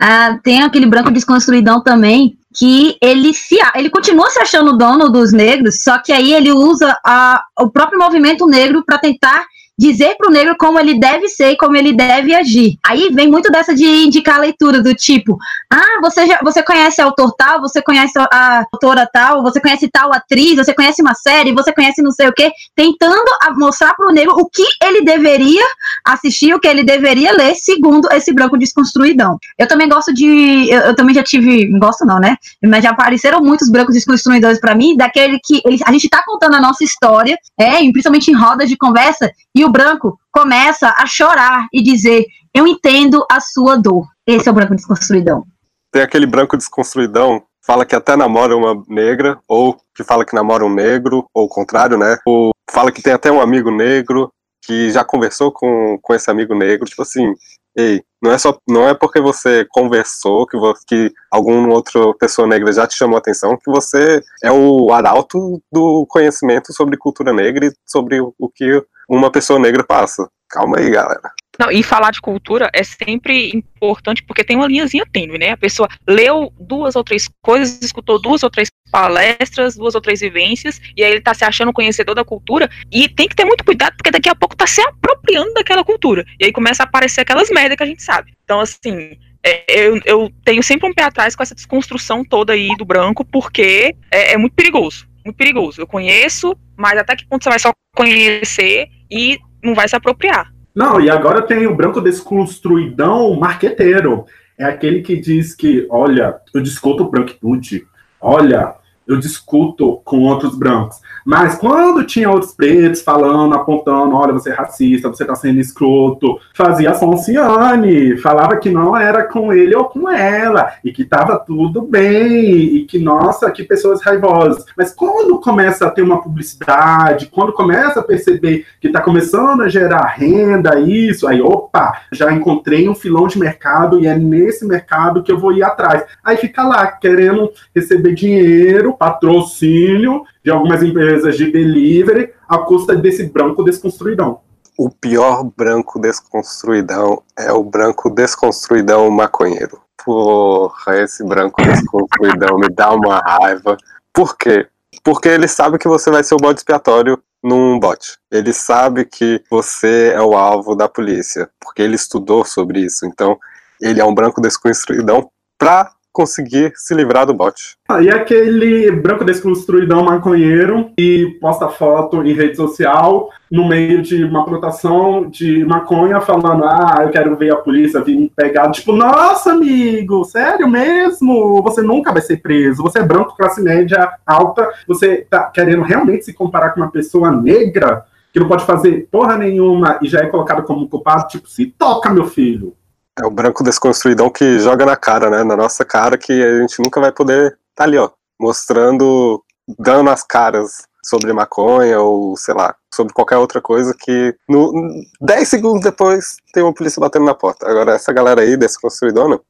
Ah, 0.00 0.38
tem 0.44 0.62
aquele 0.62 0.86
branco 0.86 1.10
desconstruidão 1.10 1.82
também, 1.82 2.37
que 2.54 2.96
ele 3.02 3.34
se 3.34 3.56
ele 3.74 3.90
continua 3.90 4.30
se 4.30 4.40
achando 4.40 4.76
dono 4.76 5.10
dos 5.10 5.32
negros, 5.32 5.82
só 5.82 5.98
que 5.98 6.12
aí 6.12 6.32
ele 6.32 6.50
usa 6.50 6.98
a, 7.04 7.42
o 7.60 7.70
próprio 7.70 7.98
movimento 7.98 8.46
negro 8.46 8.82
para 8.84 8.98
tentar 8.98 9.46
dizer 9.78 10.16
para 10.16 10.28
o 10.28 10.32
negro 10.32 10.56
como 10.58 10.78
ele 10.78 10.98
deve 10.98 11.28
ser 11.28 11.52
e 11.52 11.56
como 11.56 11.76
ele 11.76 11.92
deve 11.92 12.34
agir. 12.34 12.76
Aí 12.84 13.10
vem 13.12 13.28
muito 13.28 13.50
dessa 13.50 13.74
de 13.74 13.84
indicar 13.84 14.36
a 14.36 14.40
leitura 14.40 14.82
do 14.82 14.94
tipo, 14.94 15.38
ah, 15.72 16.00
você 16.02 16.26
já, 16.26 16.40
você 16.42 16.62
conhece 16.62 17.00
autor 17.00 17.32
tal, 17.36 17.60
você 17.60 17.80
conhece 17.80 18.18
a 18.18 18.64
autora 18.72 19.08
tal, 19.12 19.42
você 19.42 19.60
conhece 19.60 19.88
tal 19.88 20.12
atriz, 20.12 20.56
você 20.56 20.74
conhece 20.74 21.00
uma 21.00 21.14
série, 21.14 21.52
você 21.52 21.72
conhece 21.72 22.02
não 22.02 22.10
sei 22.10 22.28
o 22.28 22.32
quê, 22.32 22.50
tentando 22.74 23.24
mostrar 23.56 23.94
para 23.94 24.08
o 24.08 24.12
negro 24.12 24.34
o 24.36 24.48
que 24.48 24.64
ele 24.82 25.02
deveria 25.02 25.64
assistir, 26.04 26.54
o 26.54 26.60
que 26.60 26.66
ele 26.66 26.82
deveria 26.82 27.32
ler, 27.32 27.54
segundo 27.54 28.08
esse 28.12 28.32
branco 28.32 28.58
desconstruidão. 28.58 29.38
Eu 29.56 29.68
também 29.68 29.88
gosto 29.88 30.12
de, 30.12 30.68
eu, 30.70 30.80
eu 30.80 30.96
também 30.96 31.14
já 31.14 31.22
tive, 31.22 31.66
gosto 31.78 32.04
não, 32.04 32.18
né? 32.18 32.36
Mas 32.64 32.82
já 32.82 32.90
apareceram 32.90 33.40
muitos 33.40 33.70
brancos 33.70 33.94
desconstruidores 33.94 34.60
para 34.60 34.74
mim, 34.74 34.96
daquele 34.96 35.38
que 35.44 35.60
ele, 35.64 35.78
a 35.84 35.92
gente 35.92 36.04
está 36.04 36.22
contando 36.24 36.54
a 36.54 36.60
nossa 36.60 36.82
história, 36.82 37.38
é, 37.58 37.78
principalmente 37.90 38.30
em 38.30 38.34
rodas 38.34 38.68
de 38.68 38.76
conversa, 38.76 39.30
e 39.58 39.64
o 39.64 39.70
branco 39.70 40.16
começa 40.30 40.94
a 40.96 41.04
chorar 41.04 41.66
e 41.72 41.82
dizer: 41.82 42.24
Eu 42.54 42.66
entendo 42.66 43.26
a 43.30 43.40
sua 43.40 43.76
dor. 43.76 44.06
Esse 44.24 44.48
é 44.48 44.52
o 44.52 44.54
branco 44.54 44.76
desconstruidão. 44.76 45.44
Tem 45.90 46.02
aquele 46.02 46.26
branco 46.26 46.56
desconstruidão 46.56 47.42
fala 47.66 47.84
que 47.84 47.94
até 47.94 48.16
namora 48.16 48.56
uma 48.56 48.82
negra, 48.88 49.38
ou 49.46 49.76
que 49.94 50.04
fala 50.04 50.24
que 50.24 50.34
namora 50.34 50.64
um 50.64 50.72
negro, 50.72 51.26
ou 51.34 51.44
o 51.44 51.48
contrário, 51.48 51.98
né? 51.98 52.16
Ou 52.24 52.52
fala 52.70 52.92
que 52.92 53.02
tem 53.02 53.12
até 53.12 53.30
um 53.30 53.42
amigo 53.42 53.70
negro, 53.70 54.32
que 54.64 54.90
já 54.90 55.04
conversou 55.04 55.52
com, 55.52 55.98
com 56.00 56.14
esse 56.14 56.30
amigo 56.30 56.54
negro, 56.54 56.86
tipo 56.86 57.02
assim, 57.02 57.34
ei, 57.76 58.02
não 58.22 58.32
é 58.32 58.38
só 58.38 58.56
não 58.66 58.88
é 58.88 58.94
porque 58.94 59.20
você 59.20 59.66
conversou 59.70 60.46
que, 60.46 60.56
você, 60.56 60.82
que 60.86 61.12
alguma 61.30 61.68
outra 61.74 62.14
pessoa 62.14 62.48
negra 62.48 62.72
já 62.72 62.86
te 62.86 62.96
chamou 62.96 63.16
a 63.16 63.18
atenção 63.18 63.56
que 63.56 63.70
você 63.70 64.22
é 64.42 64.50
o 64.50 64.92
arauto 64.92 65.62
do 65.70 66.06
conhecimento 66.06 66.72
sobre 66.72 66.96
cultura 66.96 67.32
negra 67.32 67.66
e 67.66 67.72
sobre 67.86 68.20
o, 68.20 68.34
o 68.38 68.48
que 68.48 68.82
uma 69.08 69.30
pessoa 69.30 69.58
negra 69.58 69.82
passa. 69.82 70.28
Calma 70.48 70.78
aí, 70.78 70.90
galera. 70.90 71.32
Não, 71.58 71.72
e 71.72 71.82
falar 71.82 72.12
de 72.12 72.20
cultura 72.20 72.70
é 72.72 72.84
sempre 72.84 73.50
importante 73.52 74.22
porque 74.22 74.44
tem 74.44 74.56
uma 74.56 74.68
linhazinha 74.68 75.04
tênue, 75.12 75.38
né? 75.38 75.50
A 75.50 75.56
pessoa 75.56 75.88
leu 76.06 76.52
duas 76.58 76.94
ou 76.94 77.02
três 77.02 77.28
coisas, 77.42 77.82
escutou 77.82 78.20
duas 78.20 78.44
ou 78.44 78.50
três 78.50 78.70
palestras, 78.92 79.74
duas 79.74 79.94
ou 79.96 80.00
três 80.00 80.20
vivências, 80.20 80.80
e 80.96 81.02
aí 81.02 81.10
ele 81.10 81.20
tá 81.20 81.34
se 81.34 81.44
achando 81.44 81.72
conhecedor 81.72 82.14
da 82.14 82.24
cultura, 82.24 82.70
e 82.92 83.08
tem 83.08 83.28
que 83.28 83.34
ter 83.34 83.44
muito 83.44 83.64
cuidado 83.64 83.96
porque 83.96 84.10
daqui 84.10 84.28
a 84.28 84.36
pouco 84.36 84.56
tá 84.56 84.68
se 84.68 84.80
apropriando 84.80 85.52
daquela 85.52 85.84
cultura. 85.84 86.24
E 86.38 86.44
aí 86.44 86.52
começa 86.52 86.84
a 86.84 86.86
aparecer 86.86 87.22
aquelas 87.22 87.50
merdas 87.50 87.76
que 87.76 87.82
a 87.82 87.86
gente 87.86 88.04
sabe. 88.04 88.32
Então, 88.44 88.60
assim, 88.60 89.18
é, 89.42 89.64
eu, 89.68 90.00
eu, 90.04 90.30
tenho 90.44 90.62
sempre 90.62 90.88
um 90.88 90.94
pé 90.94 91.02
atrás 91.02 91.34
com 91.34 91.42
essa 91.42 91.56
desconstrução 91.56 92.24
toda 92.24 92.52
aí 92.52 92.68
do 92.76 92.84
branco, 92.84 93.24
porque 93.24 93.96
é, 94.12 94.34
é 94.34 94.36
muito 94.36 94.54
perigoso. 94.54 95.08
Muito 95.24 95.36
perigoso. 95.36 95.80
Eu 95.80 95.86
conheço, 95.86 96.56
mas 96.76 96.96
até 96.98 97.16
que 97.16 97.26
ponto 97.26 97.42
você 97.42 97.50
vai 97.50 97.58
só 97.58 97.72
conhecer 97.94 98.88
e 99.10 99.38
não 99.62 99.74
vai 99.74 99.88
se 99.88 99.96
apropriar. 99.96 100.52
Não, 100.74 101.00
e 101.00 101.10
agora 101.10 101.42
tem 101.42 101.66
o 101.66 101.74
branco 101.74 102.00
desconstruidão 102.00 103.34
marqueteiro. 103.38 104.26
É 104.56 104.64
aquele 104.64 105.02
que 105.02 105.16
diz 105.16 105.54
que, 105.54 105.86
olha, 105.90 106.36
eu 106.54 106.60
discuto 106.60 107.08
branquitude. 107.10 107.86
Olha, 108.20 108.74
eu 109.08 109.18
discuto 109.18 110.02
com 110.04 110.20
outros 110.24 110.54
brancos. 110.54 111.00
Mas 111.24 111.56
quando 111.56 112.04
tinha 112.04 112.30
outros 112.30 112.52
pretos 112.52 113.00
falando, 113.00 113.54
apontando, 113.54 114.14
olha, 114.14 114.34
você 114.34 114.50
é 114.50 114.54
racista, 114.54 115.08
você 115.08 115.24
tá 115.24 115.34
sendo 115.34 115.58
escroto, 115.58 116.38
fazia 116.54 116.94
Sonciane, 116.94 118.18
falava 118.18 118.58
que 118.58 118.70
não 118.70 118.94
era 118.94 119.24
com 119.24 119.50
ele 119.50 119.74
ou 119.74 119.84
com 119.84 120.10
ela, 120.10 120.72
e 120.84 120.92
que 120.92 121.04
tava 121.04 121.38
tudo 121.38 121.80
bem, 121.80 122.76
e 122.76 122.84
que, 122.84 122.98
nossa, 122.98 123.50
que 123.50 123.64
pessoas 123.64 124.02
raivosas. 124.02 124.66
Mas 124.76 124.92
quando 124.92 125.40
começa 125.40 125.86
a 125.86 125.90
ter 125.90 126.02
uma 126.02 126.20
publicidade, 126.20 127.26
quando 127.26 127.52
começa 127.52 128.00
a 128.00 128.04
perceber 128.04 128.66
que 128.78 128.90
tá 128.90 129.00
começando 129.00 129.62
a 129.62 129.68
gerar 129.68 130.06
renda, 130.06 130.78
isso, 130.80 131.26
aí, 131.26 131.40
opa, 131.40 132.02
já 132.12 132.30
encontrei 132.30 132.88
um 132.88 132.94
filão 132.94 133.26
de 133.26 133.38
mercado 133.38 133.98
e 133.98 134.06
é 134.06 134.16
nesse 134.18 134.66
mercado 134.66 135.22
que 135.22 135.32
eu 135.32 135.38
vou 135.38 135.52
ir 135.52 135.62
atrás. 135.62 136.04
Aí 136.22 136.36
fica 136.36 136.62
lá, 136.62 136.86
querendo 136.86 137.50
receber 137.74 138.14
dinheiro 138.14 138.97
patrocínio 138.98 140.22
de 140.44 140.50
algumas 140.50 140.82
empresas 140.82 141.36
de 141.36 141.50
delivery 141.50 142.32
à 142.48 142.58
custa 142.58 142.96
desse 142.96 143.24
branco 143.24 143.62
desconstruidão. 143.62 144.40
O 144.76 144.90
pior 144.90 145.44
branco 145.56 145.98
desconstruidão 145.98 147.22
é 147.36 147.52
o 147.52 147.64
branco 147.64 148.10
desconstruidão 148.10 149.10
maconheiro. 149.10 149.80
Porra, 150.04 151.02
esse 151.02 151.24
branco 151.24 151.62
desconstruidão 151.62 152.58
me 152.58 152.68
dá 152.68 152.92
uma 152.92 153.18
raiva. 153.18 153.76
Por 154.12 154.36
quê? 154.36 154.66
Porque 155.02 155.28
ele 155.28 155.48
sabe 155.48 155.78
que 155.78 155.88
você 155.88 156.10
vai 156.10 156.22
ser 156.22 156.34
o 156.34 156.38
bode 156.38 156.60
expiatório 156.60 157.20
num 157.42 157.78
bot. 157.78 158.16
Ele 158.30 158.52
sabe 158.52 159.04
que 159.04 159.42
você 159.50 160.12
é 160.14 160.20
o 160.20 160.36
alvo 160.36 160.74
da 160.74 160.88
polícia, 160.88 161.48
porque 161.60 161.82
ele 161.82 161.96
estudou 161.96 162.44
sobre 162.44 162.80
isso. 162.80 163.06
Então, 163.06 163.38
ele 163.80 164.00
é 164.00 164.04
um 164.04 164.14
branco 164.14 164.40
desconstruidão 164.40 165.30
pra 165.58 165.90
conseguir 166.18 166.72
se 166.74 166.92
livrar 166.94 167.24
do 167.24 167.32
bot. 167.32 167.76
Ah, 167.88 168.02
e 168.02 168.10
aquele 168.10 168.90
branco 168.90 169.24
desconstruidão 169.24 170.02
maconheiro 170.02 170.90
e 170.98 171.38
posta 171.40 171.68
foto 171.68 172.24
em 172.24 172.32
rede 172.32 172.56
social 172.56 173.30
no 173.48 173.68
meio 173.68 174.02
de 174.02 174.24
uma 174.24 174.44
plantação 174.44 175.30
de 175.30 175.64
maconha 175.64 176.20
falando, 176.20 176.64
ah, 176.64 177.02
eu 177.02 177.10
quero 177.10 177.36
ver 177.36 177.52
a 177.52 177.56
polícia 177.56 178.02
vir 178.02 178.16
me 178.16 178.32
pegar. 178.34 178.68
Tipo, 178.72 178.92
nossa, 178.92 179.52
amigo, 179.52 180.24
sério 180.24 180.68
mesmo? 180.68 181.62
Você 181.62 181.82
nunca 181.82 182.12
vai 182.12 182.20
ser 182.20 182.38
preso. 182.38 182.82
Você 182.82 182.98
é 182.98 183.04
branco, 183.04 183.36
classe 183.36 183.62
média 183.62 184.10
alta. 184.26 184.68
Você 184.88 185.24
tá 185.30 185.44
querendo 185.44 185.82
realmente 185.82 186.24
se 186.24 186.32
comparar 186.32 186.70
com 186.70 186.80
uma 186.80 186.90
pessoa 186.90 187.30
negra 187.30 188.04
que 188.32 188.40
não 188.40 188.48
pode 188.48 188.64
fazer 188.64 189.06
porra 189.08 189.38
nenhuma 189.38 190.00
e 190.02 190.08
já 190.08 190.18
é 190.18 190.26
colocado 190.26 190.64
como 190.64 190.88
culpado? 190.88 191.28
Tipo, 191.28 191.48
se 191.48 191.66
toca, 191.66 192.10
meu 192.10 192.26
filho. 192.26 192.74
É 193.20 193.26
o 193.26 193.30
branco 193.30 193.64
desconstruidão 193.64 194.30
que 194.30 194.58
joga 194.60 194.86
na 194.86 194.96
cara, 194.96 195.28
né? 195.28 195.42
Na 195.42 195.56
nossa 195.56 195.84
cara, 195.84 196.16
que 196.16 196.32
a 196.32 196.60
gente 196.60 196.80
nunca 196.80 197.00
vai 197.00 197.12
poder 197.12 197.58
tá 197.74 197.84
ali, 197.84 197.96
ó, 197.96 198.10
mostrando, 198.40 199.42
dando 199.78 200.10
as 200.10 200.22
caras 200.22 200.86
sobre 201.02 201.32
maconha 201.32 202.00
ou, 202.00 202.36
sei 202.36 202.54
lá, 202.54 202.74
sobre 202.92 203.14
qualquer 203.14 203.36
outra 203.36 203.60
coisa 203.60 203.94
que 203.98 204.34
no 204.48 204.72
10 205.20 205.48
segundos 205.48 205.82
depois 205.82 206.36
tem 206.52 206.62
uma 206.62 206.74
polícia 206.74 207.00
batendo 207.00 207.24
na 207.24 207.34
porta. 207.34 207.68
Agora, 207.68 207.92
essa 207.92 208.12
galera 208.12 208.42
aí, 208.42 208.56
desconstruidona, 208.56 209.40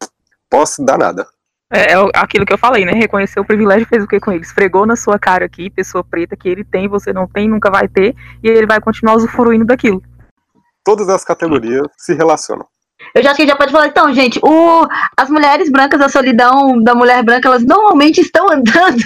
posso 0.51 0.85
dar 0.85 0.99
nada. 0.99 1.27
É, 1.71 1.93
é 1.93 1.97
aquilo 2.15 2.47
que 2.47 2.53
eu 2.53 2.59
falei, 2.59 2.85
né? 2.85 2.93
Reconheceu 2.93 3.43
o 3.43 3.47
privilégio 3.47 3.87
fez 3.87 4.03
o 4.03 4.07
que 4.07 4.21
com 4.21 4.33
ele? 4.33 4.43
Esfregou 4.43 4.87
na 4.87 4.97
sua 4.97 5.19
cara 5.19 5.45
aqui, 5.45 5.69
pessoa 5.69 6.05
preta, 6.05 6.37
que 6.37 6.49
ele 6.49 6.65
tem, 6.65 6.89
você 6.89 7.13
não 7.13 7.27
tem, 7.27 7.49
nunca 7.49 7.71
vai 7.71 7.89
ter, 7.89 8.15
e 8.43 8.49
ele 8.49 8.67
vai 8.67 8.81
continuar 8.81 9.17
usufruindo 9.17 9.65
daquilo. 9.65 10.03
Todas 10.85 11.09
as 11.09 11.25
categorias 11.25 11.87
se 11.99 12.15
relacionam. 12.15 12.67
Eu 13.15 13.23
já 13.23 13.31
acho 13.31 13.41
que 13.41 13.47
já 13.47 13.57
pode 13.57 13.73
falar, 13.73 13.89
então, 13.89 14.13
gente, 14.13 14.39
o, 14.43 14.87
as 15.17 15.31
mulheres 15.31 15.71
brancas 15.71 15.99
da 15.99 16.09
solidão 16.09 16.83
da 16.83 16.95
mulher 16.95 17.23
branca, 17.23 17.49
elas 17.49 17.65
normalmente 17.65 18.21
estão 18.21 18.51
andando 18.51 19.03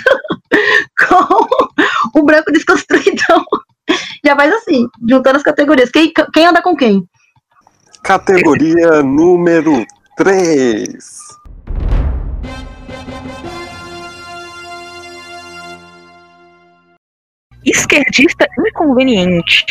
com 1.09 2.19
o 2.19 2.25
branco 2.25 2.53
desconstruidão. 2.53 3.45
Já 4.25 4.37
faz 4.37 4.53
assim, 4.53 4.89
juntando 5.09 5.37
as 5.37 5.43
categorias. 5.43 5.91
Quem, 5.91 6.13
quem 6.33 6.47
anda 6.47 6.63
com 6.63 6.77
quem? 6.77 7.07
Categoria 8.03 9.03
número 9.03 9.85
3. 10.17 10.89
Esquerdista 17.65 18.47
inconveniente. 18.59 19.65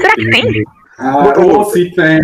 Será 0.00 0.14
que 0.14 0.30
tem? 0.30 0.64
Ah, 0.98 1.32
ou 1.38 1.64
se 1.66 1.90
tem. 1.94 2.20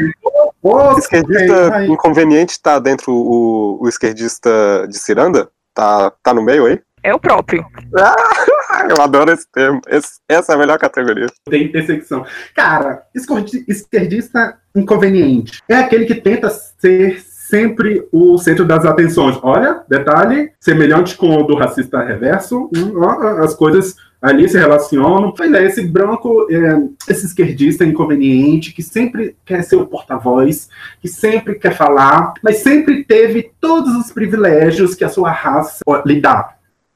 O 0.62 0.97
esquerdista 0.99 1.75
Aí. 1.76 1.88
inconveniente 1.88 2.61
tá 2.62 2.78
dentro 2.78 3.12
o, 3.12 3.78
o 3.83 3.88
esquerdista 3.88 4.87
de 4.88 4.97
ciranda? 4.99 5.49
Tá, 5.75 6.12
tá 6.23 6.33
no 6.33 6.42
meio 6.42 6.66
aí? 6.66 6.81
É 7.02 7.12
o 7.12 7.19
próprio. 7.19 7.66
Ah, 7.99 8.87
eu 8.88 9.02
adoro 9.02 9.33
esse 9.33 9.47
termo. 9.50 9.81
Esse- 9.88 10.21
essa 10.28 10.52
é 10.52 10.54
a 10.54 10.59
melhor 10.59 10.78
categoria. 10.78 11.26
Tem 11.50 11.64
intersecção. 11.64 12.25
Cara, 12.54 13.02
esquerdista 13.66 14.57
inconveniente 14.75 15.61
é 15.69 15.75
aquele 15.75 16.04
que 16.07 16.14
tenta 16.14 16.49
ser 16.49 17.21
sempre 17.21 18.07
o 18.12 18.38
centro 18.38 18.64
das 18.64 18.85
atenções. 18.85 19.37
Olha, 19.42 19.83
detalhe, 19.88 20.52
semelhante 20.61 21.16
com 21.16 21.37
o 21.37 21.42
do 21.42 21.57
racista 21.57 22.02
reverso, 22.02 22.71
hum, 22.75 23.02
as 23.42 23.54
coisas 23.54 23.97
ali 24.23 24.49
se 24.49 24.57
relacionam. 24.57 25.33
Pois 25.33 25.52
é, 25.52 25.67
esse 25.67 25.83
branco, 25.83 26.47
é, 26.49 27.11
esse 27.11 27.26
esquerdista 27.26 27.85
inconveniente, 27.85 28.73
que 28.73 28.83
sempre 28.83 29.37
quer 29.45 29.64
ser 29.64 29.76
o 29.76 29.87
porta-voz, 29.87 30.69
que 31.00 31.09
sempre 31.09 31.57
quer 31.57 31.76
falar, 31.76 32.33
mas 32.43 32.59
sempre 32.59 33.02
teve 33.02 33.50
todos 33.61 33.95
os 33.97 34.12
privilégios 34.12 34.95
que 34.95 35.05
a 35.05 35.09
sua 35.09 35.33
raça 35.33 35.81
lhe 36.07 36.21
dá. 36.21 36.55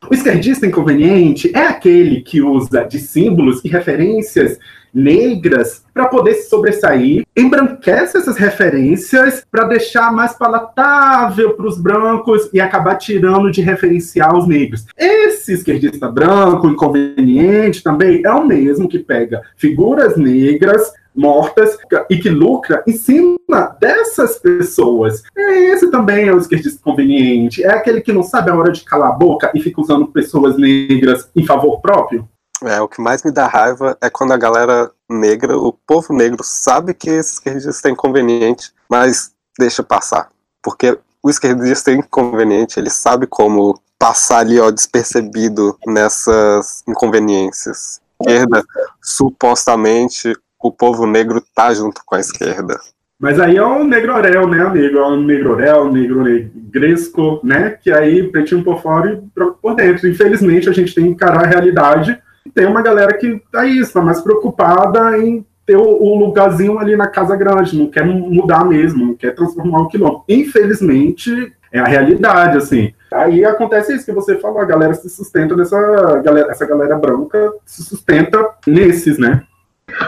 O 0.09 0.15
esquerdista 0.15 0.67
inconveniente 0.67 1.51
é 1.53 1.67
aquele 1.67 2.21
que 2.21 2.41
usa 2.41 2.85
de 2.85 3.01
símbolos 3.01 3.65
e 3.65 3.69
referências 3.69 4.59
negras 4.97 5.85
para 5.93 6.09
poder 6.09 6.35
se 6.35 6.49
sobressair, 6.49 7.25
embranquece 7.37 8.17
essas 8.17 8.37
referências 8.37 9.45
para 9.51 9.69
deixar 9.69 10.11
mais 10.11 10.33
palatável 10.33 11.55
para 11.55 11.67
os 11.67 11.79
brancos 11.79 12.49
e 12.53 12.61
acabar 12.61 12.97
tirando 12.97 13.51
de 13.51 13.61
referencial 13.61 14.39
os 14.39 14.49
negros. 14.49 14.87
Esse 14.97 15.53
esquerdista 15.53 16.11
branco, 16.11 16.69
inconveniente 16.69 17.83
também, 17.83 18.23
é 18.25 18.31
o 18.31 18.47
mesmo 18.47 18.89
que 18.89 18.99
pega 18.99 19.43
figuras 19.57 20.17
negras 20.17 20.93
mortas 21.15 21.79
e 22.11 22.19
que 22.19 22.29
lucra 22.29 22.83
em 22.87 22.93
cima 22.93 23.77
dessas 23.81 24.39
pessoas. 24.39 25.23
Esse 25.35 25.91
também 25.91 26.29
é 26.29 26.35
o 26.35 26.39
esquerdista 26.39 26.79
conveniente. 26.83 27.65
É 27.65 27.71
aquele 27.71 28.03
que 28.03 28.13
não 28.13 28.23
sabe 28.23 28.51
a 28.51 28.55
hora 28.55 28.71
de 28.71 28.85
calar 28.85 29.11
a 29.11 29.15
boca 29.15 29.51
e 29.55 29.61
fica 29.61 29.81
usando 29.81 30.07
pessoas 30.09 30.59
negras 30.59 31.31
em 31.35 31.45
favor 31.45 31.81
próprio. 31.81 32.29
É, 32.67 32.81
o 32.81 32.89
que 32.89 33.01
mais 33.01 33.23
me 33.23 33.31
dá 33.31 33.47
raiva 33.47 33.97
é 34.01 34.11
quando 34.11 34.33
a 34.33 34.37
galera 34.37 34.91
negra, 35.09 35.57
o 35.57 35.73
povo 35.73 36.13
negro, 36.13 36.43
sabe 36.43 36.93
que 36.93 37.09
esse 37.09 37.35
esquerdista 37.35 37.89
é 37.89 37.93
inconveniente, 37.93 38.73
mas 38.89 39.33
deixa 39.59 39.83
passar. 39.83 40.29
Porque 40.63 40.99
o 41.23 41.31
esquerdista 41.31 41.91
é 41.91 41.95
inconveniente, 41.95 42.79
ele 42.79 42.91
sabe 42.91 43.27
como 43.27 43.81
passar 43.99 44.39
ali, 44.39 44.59
ó, 44.61 44.71
despercebido 44.71 45.79
nessas 45.87 46.83
inconveniências. 46.89 48.01
Esquerda, 48.21 48.65
supostamente, 49.03 50.35
o 50.61 50.73
povo 50.73 51.07
negro 51.07 51.43
tá 51.55 51.73
junto 51.73 52.03
com 52.05 52.15
a 52.15 52.21
esquerda. 52.21 52.79
Mas 53.19 53.41
aí 53.41 53.57
é 53.57 53.65
um 53.65 53.85
negrorel, 53.85 54.47
né, 54.47 54.61
amigo? 54.61 54.99
É 54.99 55.07
um 55.07 55.23
negrorel, 55.23 55.91
negro 55.91 56.23
negresco, 56.23 57.41
né? 57.43 57.71
Que 57.71 57.91
aí 57.91 58.31
pretinho 58.31 58.63
por 58.63 58.83
fora 58.83 59.13
e 59.13 59.41
por 59.63 59.75
dentro. 59.75 60.07
Infelizmente, 60.07 60.69
a 60.69 60.73
gente 60.73 60.95
tem 60.95 61.05
que 61.05 61.11
encarar 61.11 61.45
a 61.45 61.47
realidade. 61.47 62.21
Tem 62.55 62.67
uma 62.67 62.83
galera 62.83 63.17
que 63.17 63.43
tá 63.51 63.67
isso, 63.67 63.93
tá 63.93 64.01
mais 64.01 64.21
preocupada 64.21 65.19
em 65.19 65.45
ter 65.67 65.77
o, 65.77 66.15
lugarzinho 66.17 66.79
ali 66.79 66.97
na 66.97 67.09
casa 67.09 67.37
grande, 67.37 67.77
não 67.77 67.89
quer 67.89 68.05
mudar 68.07 68.65
mesmo, 68.65 69.05
não 69.05 69.15
quer 69.15 69.35
transformar 69.35 69.81
o 69.81 69.89
quilômetro. 69.89 70.23
Infelizmente, 70.29 71.53
é 71.73 71.81
a 71.81 71.85
realidade, 71.85 72.57
assim. 72.57 72.95
Aí 73.13 73.45
acontece 73.45 73.95
isso 73.95 74.05
que 74.05 74.13
você 74.13 74.37
falou, 74.37 74.61
a 74.61 74.65
galera 74.65 74.95
se 74.95 75.11
sustenta 75.11 75.57
nessa 75.57 76.21
galera, 76.21 76.51
essa 76.51 76.65
galera 76.65 76.97
branca 76.97 77.53
se 77.65 77.83
sustenta 77.83 78.49
nesses, 78.67 79.19
né? 79.19 79.43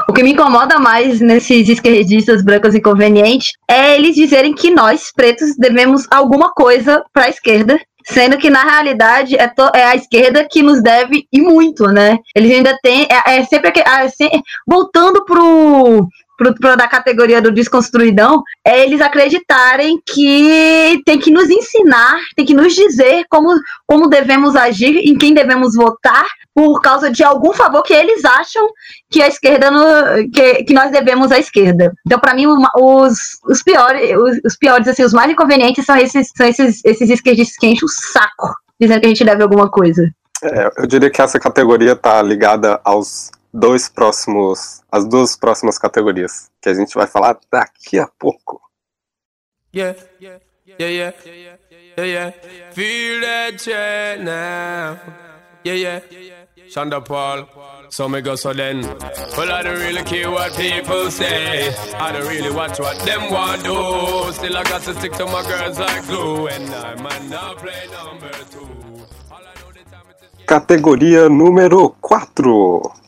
O 0.09 0.13
que 0.13 0.23
me 0.23 0.33
incomoda 0.33 0.79
mais 0.79 1.21
nesses 1.21 1.69
esquerdistas 1.69 2.43
brancos 2.43 2.75
inconvenientes 2.75 3.53
é 3.69 3.95
eles 3.95 4.17
dizerem 4.17 4.53
que 4.55 4.71
nós, 4.71 5.13
pretos, 5.15 5.57
devemos 5.57 6.07
alguma 6.11 6.53
coisa 6.53 7.05
para 7.13 7.27
a 7.27 7.29
esquerda, 7.29 7.79
sendo 8.05 8.39
que 8.39 8.51
na 8.51 8.65
realidade 8.65 9.37
é, 9.37 9.51
é 9.75 9.85
a 9.85 9.95
esquerda 9.95 10.47
que 10.51 10.63
nos 10.63 10.83
deve 10.83 11.27
e 11.33 11.41
muito, 11.41 11.87
né? 11.87 12.19
Eles 12.35 12.51
ainda 12.51 12.77
têm. 12.83 13.07
É, 13.11 13.37
é 13.37 13.45
sempre 13.45 13.73
é 13.81 14.09
se- 14.09 14.29
voltando 14.67 15.25
pro. 15.25 16.09
Pro, 16.39 16.55
pro 16.55 16.77
da 16.77 16.87
categoria 16.87 17.43
do 17.43 17.51
desconstruidão, 17.51 18.45
é 18.65 18.85
eles 18.85 19.01
acreditarem 19.01 20.01
que 20.07 21.03
tem 21.05 21.19
que 21.19 21.33
nos 21.33 21.51
ensinar, 21.51 22.17
tem 22.37 22.47
que 22.47 22.55
nos 22.55 22.75
dizer 22.75 23.25
como, 23.29 23.49
como 23.89 24.09
devemos 24.09 24.55
agir, 24.55 24.97
em 24.99 25.19
quem 25.19 25.35
devemos 25.35 25.75
votar, 25.75 26.25
por 26.55 26.81
causa 26.81 27.11
de 27.11 27.25
algum 27.25 27.53
favor 27.53 27.83
que 27.83 27.93
eles 27.93 28.25
acham 28.25 28.69
que 29.11 29.21
a 29.21 29.27
esquerda 29.27 29.69
no- 29.69 30.31
que, 30.31 30.63
que 30.63 30.73
nós 30.73 30.93
devemos 30.93 31.33
à 31.33 31.39
esquerda. 31.41 31.93
Então, 32.07 32.21
para 32.21 32.35
mim, 32.35 32.47
os, 32.47 33.19
os 33.49 33.61
piores, 33.63 34.17
os, 34.17 34.39
os 34.45 34.57
piores, 34.57 34.87
assim, 34.87 35.03
os 35.03 35.13
mais 35.13 35.31
inconvenientes 35.33 35.85
são 35.85 35.97
esses, 35.97 36.29
são 36.37 36.47
esses, 36.47 36.81
esses 36.85 37.11
esquerdistas 37.11 37.57
que 37.57 37.67
enchem 37.67 37.85
o 37.85 37.89
saco, 37.89 38.55
dizendo 38.81 39.01
que 39.01 39.07
a 39.07 39.09
gente 39.09 39.25
deve 39.25 39.43
alguma 39.43 39.69
coisa. 39.69 40.09
É, 40.41 40.71
eu 40.79 40.87
diria 40.87 41.11
que 41.11 41.21
essa 41.21 41.41
categoria 41.41 41.97
tá 41.97 42.23
ligada 42.23 42.81
aos 42.85 43.33
dois 43.53 43.89
próximos, 43.89 44.83
as 44.91 45.07
duas 45.07 45.37
próximas 45.37 45.79
categorias, 45.79 46.51
que 46.61 46.69
a 46.69 46.75
gente 46.75 46.95
vai 46.95 47.07
falar 47.07 47.39
daqui 47.51 47.99
a 47.99 48.07
pouco. 48.07 48.61
Yeah, 49.73 49.95
yeah, 50.21 50.39
yeah, 50.79 51.13
yeah, 51.97 52.05
yeah. 52.05 52.33
Feel 52.73 53.21
that 53.21 54.19
now. 54.21 54.99
Yeah, 55.65 55.75
yeah. 55.75 56.01
Shonda 56.69 57.01
Paul, 57.05 57.49
so 57.89 58.09
me 58.09 58.21
go 58.21 58.37
so 58.37 58.53
then. 58.53 58.83
Well, 59.37 59.51
I 59.51 59.63
don't 59.63 59.79
really 59.79 60.03
care 60.03 60.31
what 60.31 60.55
people 60.55 61.11
say. 61.11 61.75
I 61.99 62.13
don't 62.13 62.29
really 62.29 62.55
watch 62.55 62.79
what 62.79 62.99
them 63.07 63.31
want 63.31 63.65
do. 63.65 64.33
Still, 64.33 64.57
I 64.57 64.63
got 64.65 64.83
to 64.83 64.95
stick 64.95 65.13
to 65.15 65.27
my 65.27 65.43
girls 65.49 65.79
like 65.79 66.07
glue. 66.07 66.49
And 66.49 66.69
I 66.75 66.95
might 66.97 67.25
not 67.29 67.57
play 67.59 67.89
number 67.91 68.31
two. 68.51 68.69
Categoria 70.47 71.29
número 71.29 71.95
4. 72.03 73.08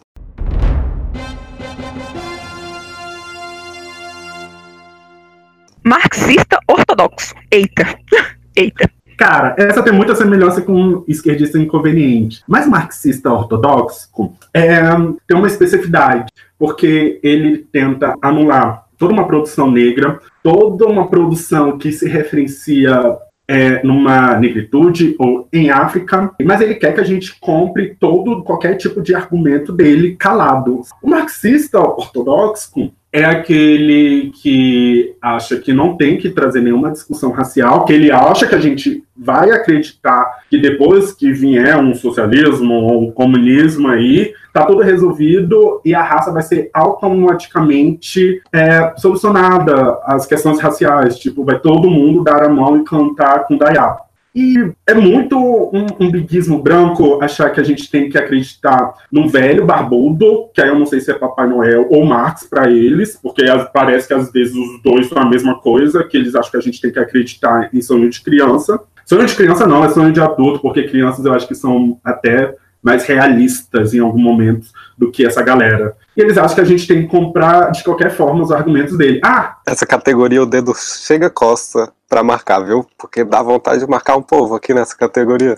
Marxista 5.90 6.60
ortodoxo. 6.68 7.34
Eita. 7.50 7.98
Eita. 8.54 8.88
Cara, 9.18 9.56
essa 9.58 9.82
tem 9.82 9.92
muita 9.92 10.14
semelhança 10.14 10.62
com 10.62 11.02
esquerdista 11.08 11.58
inconveniente. 11.58 12.44
Mas 12.46 12.68
marxista 12.68 13.32
ortodoxo 13.32 14.08
é, 14.54 14.82
tem 15.26 15.36
uma 15.36 15.48
especificidade, 15.48 16.32
porque 16.56 17.18
ele 17.24 17.58
tenta 17.72 18.14
anular 18.22 18.84
toda 18.96 19.12
uma 19.12 19.26
produção 19.26 19.68
negra, 19.68 20.20
toda 20.44 20.86
uma 20.86 21.08
produção 21.08 21.76
que 21.76 21.90
se 21.90 22.08
referencia 22.08 23.18
é, 23.48 23.82
numa 23.82 24.38
negritude 24.38 25.16
ou 25.18 25.48
em 25.52 25.70
África, 25.70 26.30
mas 26.44 26.60
ele 26.60 26.76
quer 26.76 26.94
que 26.94 27.00
a 27.00 27.04
gente 27.04 27.36
compre 27.40 27.96
todo 27.98 28.44
qualquer 28.44 28.76
tipo 28.76 29.02
de 29.02 29.12
argumento 29.12 29.72
dele 29.72 30.14
calado. 30.14 30.82
O 31.02 31.10
marxista 31.10 31.80
ortodoxo 31.80 32.92
é 33.12 33.24
aquele 33.24 34.30
que 34.40 35.16
acha 35.20 35.56
que 35.56 35.72
não 35.72 35.96
tem 35.96 36.16
que 36.16 36.30
trazer 36.30 36.60
nenhuma 36.60 36.92
discussão 36.92 37.32
racial, 37.32 37.84
que 37.84 37.92
ele 37.92 38.10
acha 38.10 38.46
que 38.46 38.54
a 38.54 38.60
gente 38.60 39.02
vai 39.16 39.50
acreditar 39.50 40.44
que 40.48 40.58
depois 40.58 41.12
que 41.12 41.32
vier 41.32 41.76
um 41.76 41.92
socialismo 41.94 42.72
ou 42.74 43.02
um 43.02 43.10
comunismo 43.10 43.88
aí, 43.88 44.32
tá 44.52 44.64
tudo 44.64 44.82
resolvido 44.82 45.80
e 45.84 45.94
a 45.94 46.02
raça 46.02 46.32
vai 46.32 46.42
ser 46.42 46.70
automaticamente 46.72 48.40
é, 48.52 48.92
solucionada, 48.96 49.98
as 50.04 50.26
questões 50.26 50.60
raciais, 50.60 51.18
tipo, 51.18 51.44
vai 51.44 51.58
todo 51.58 51.90
mundo 51.90 52.22
dar 52.22 52.44
a 52.44 52.48
mão 52.48 52.76
e 52.78 52.84
cantar 52.84 53.44
com 53.46 53.56
Dayá. 53.56 53.96
E 54.34 54.72
é 54.86 54.94
muito 54.94 55.36
um, 55.36 55.86
um 55.98 56.10
biguismo 56.10 56.62
branco 56.62 57.22
achar 57.22 57.50
que 57.50 57.60
a 57.60 57.64
gente 57.64 57.90
tem 57.90 58.08
que 58.08 58.16
acreditar 58.16 58.94
num 59.10 59.26
velho 59.26 59.66
barbudo, 59.66 60.48
que 60.54 60.60
aí 60.60 60.68
eu 60.68 60.78
não 60.78 60.86
sei 60.86 61.00
se 61.00 61.10
é 61.10 61.14
Papai 61.14 61.48
Noel 61.48 61.88
ou 61.90 62.04
Marx 62.04 62.44
para 62.44 62.70
eles, 62.70 63.18
porque 63.20 63.42
parece 63.72 64.06
que 64.06 64.14
às 64.14 64.30
vezes 64.30 64.54
os 64.54 64.82
dois 64.82 65.08
são 65.08 65.18
a 65.18 65.28
mesma 65.28 65.58
coisa, 65.60 66.04
que 66.04 66.16
eles 66.16 66.34
acham 66.34 66.52
que 66.52 66.56
a 66.56 66.60
gente 66.60 66.80
tem 66.80 66.92
que 66.92 66.98
acreditar 66.98 67.70
em 67.74 67.82
sonho 67.82 68.08
de 68.08 68.22
criança. 68.22 68.80
Sonho 69.04 69.26
de 69.26 69.34
criança 69.34 69.66
não, 69.66 69.84
é 69.84 69.88
sonho 69.88 70.12
de 70.12 70.20
adulto, 70.20 70.60
porque 70.60 70.84
crianças 70.84 71.24
eu 71.24 71.34
acho 71.34 71.48
que 71.48 71.54
são 71.54 71.98
até 72.04 72.54
mais 72.82 73.04
realistas 73.04 73.92
em 73.92 73.98
algum 73.98 74.20
momento 74.20 74.68
do 74.96 75.10
que 75.10 75.26
essa 75.26 75.42
galera. 75.42 75.96
E 76.16 76.20
eles 76.20 76.38
acham 76.38 76.54
que 76.54 76.60
a 76.60 76.64
gente 76.64 76.86
tem 76.86 77.02
que 77.02 77.08
comprar 77.08 77.70
de 77.70 77.84
qualquer 77.84 78.10
forma 78.10 78.42
os 78.42 78.50
argumentos 78.50 78.96
dele. 78.96 79.20
Ah! 79.24 79.58
Essa 79.66 79.86
categoria 79.86 80.42
o 80.42 80.46
dedo 80.46 80.72
chega 80.74 81.28
costa 81.28 81.92
para 82.08 82.22
marcar, 82.22 82.60
viu? 82.60 82.86
Porque 82.98 83.22
dá 83.22 83.42
vontade 83.42 83.80
de 83.80 83.90
marcar 83.90 84.16
um 84.16 84.22
povo 84.22 84.54
aqui 84.54 84.72
nessa 84.72 84.96
categoria. 84.96 85.56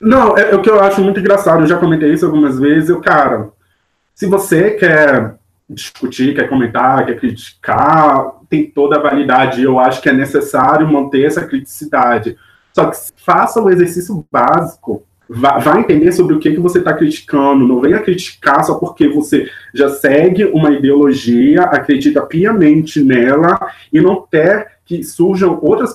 Não, 0.00 0.36
é, 0.36 0.50
é, 0.50 0.54
o 0.54 0.62
que 0.62 0.70
eu 0.70 0.80
acho 0.80 1.00
muito 1.00 1.20
engraçado. 1.20 1.62
Eu 1.62 1.66
já 1.66 1.76
comentei 1.76 2.12
isso 2.12 2.24
algumas 2.24 2.58
vezes. 2.58 2.88
Eu, 2.88 3.00
cara, 3.00 3.50
se 4.14 4.26
você 4.26 4.72
quer 4.72 5.36
discutir, 5.68 6.34
quer 6.34 6.48
comentar, 6.48 7.04
quer 7.04 7.18
criticar, 7.18 8.32
tem 8.48 8.70
toda 8.70 8.96
a 8.96 9.02
validade. 9.02 9.62
Eu 9.62 9.78
acho 9.78 10.00
que 10.00 10.08
é 10.08 10.12
necessário 10.12 10.88
manter 10.88 11.24
essa 11.24 11.44
criticidade. 11.44 12.36
Só 12.72 12.86
que 12.86 12.96
faça 13.16 13.60
o 13.60 13.68
exercício 13.70 14.24
básico 14.30 15.04
Vai 15.28 15.80
entender 15.80 16.10
sobre 16.12 16.34
o 16.34 16.38
que, 16.38 16.52
que 16.52 16.60
você 16.60 16.78
está 16.78 16.92
criticando. 16.94 17.66
Não 17.66 17.80
venha 17.80 18.00
criticar 18.00 18.64
só 18.64 18.74
porque 18.74 19.08
você 19.08 19.48
já 19.74 19.90
segue 19.90 20.44
uma 20.46 20.70
ideologia, 20.70 21.62
acredita 21.62 22.22
piamente 22.22 23.02
nela 23.02 23.58
e 23.92 24.00
não 24.00 24.24
quer 24.30 24.78
que 24.86 25.02
surjam 25.02 25.58
outras, 25.60 25.94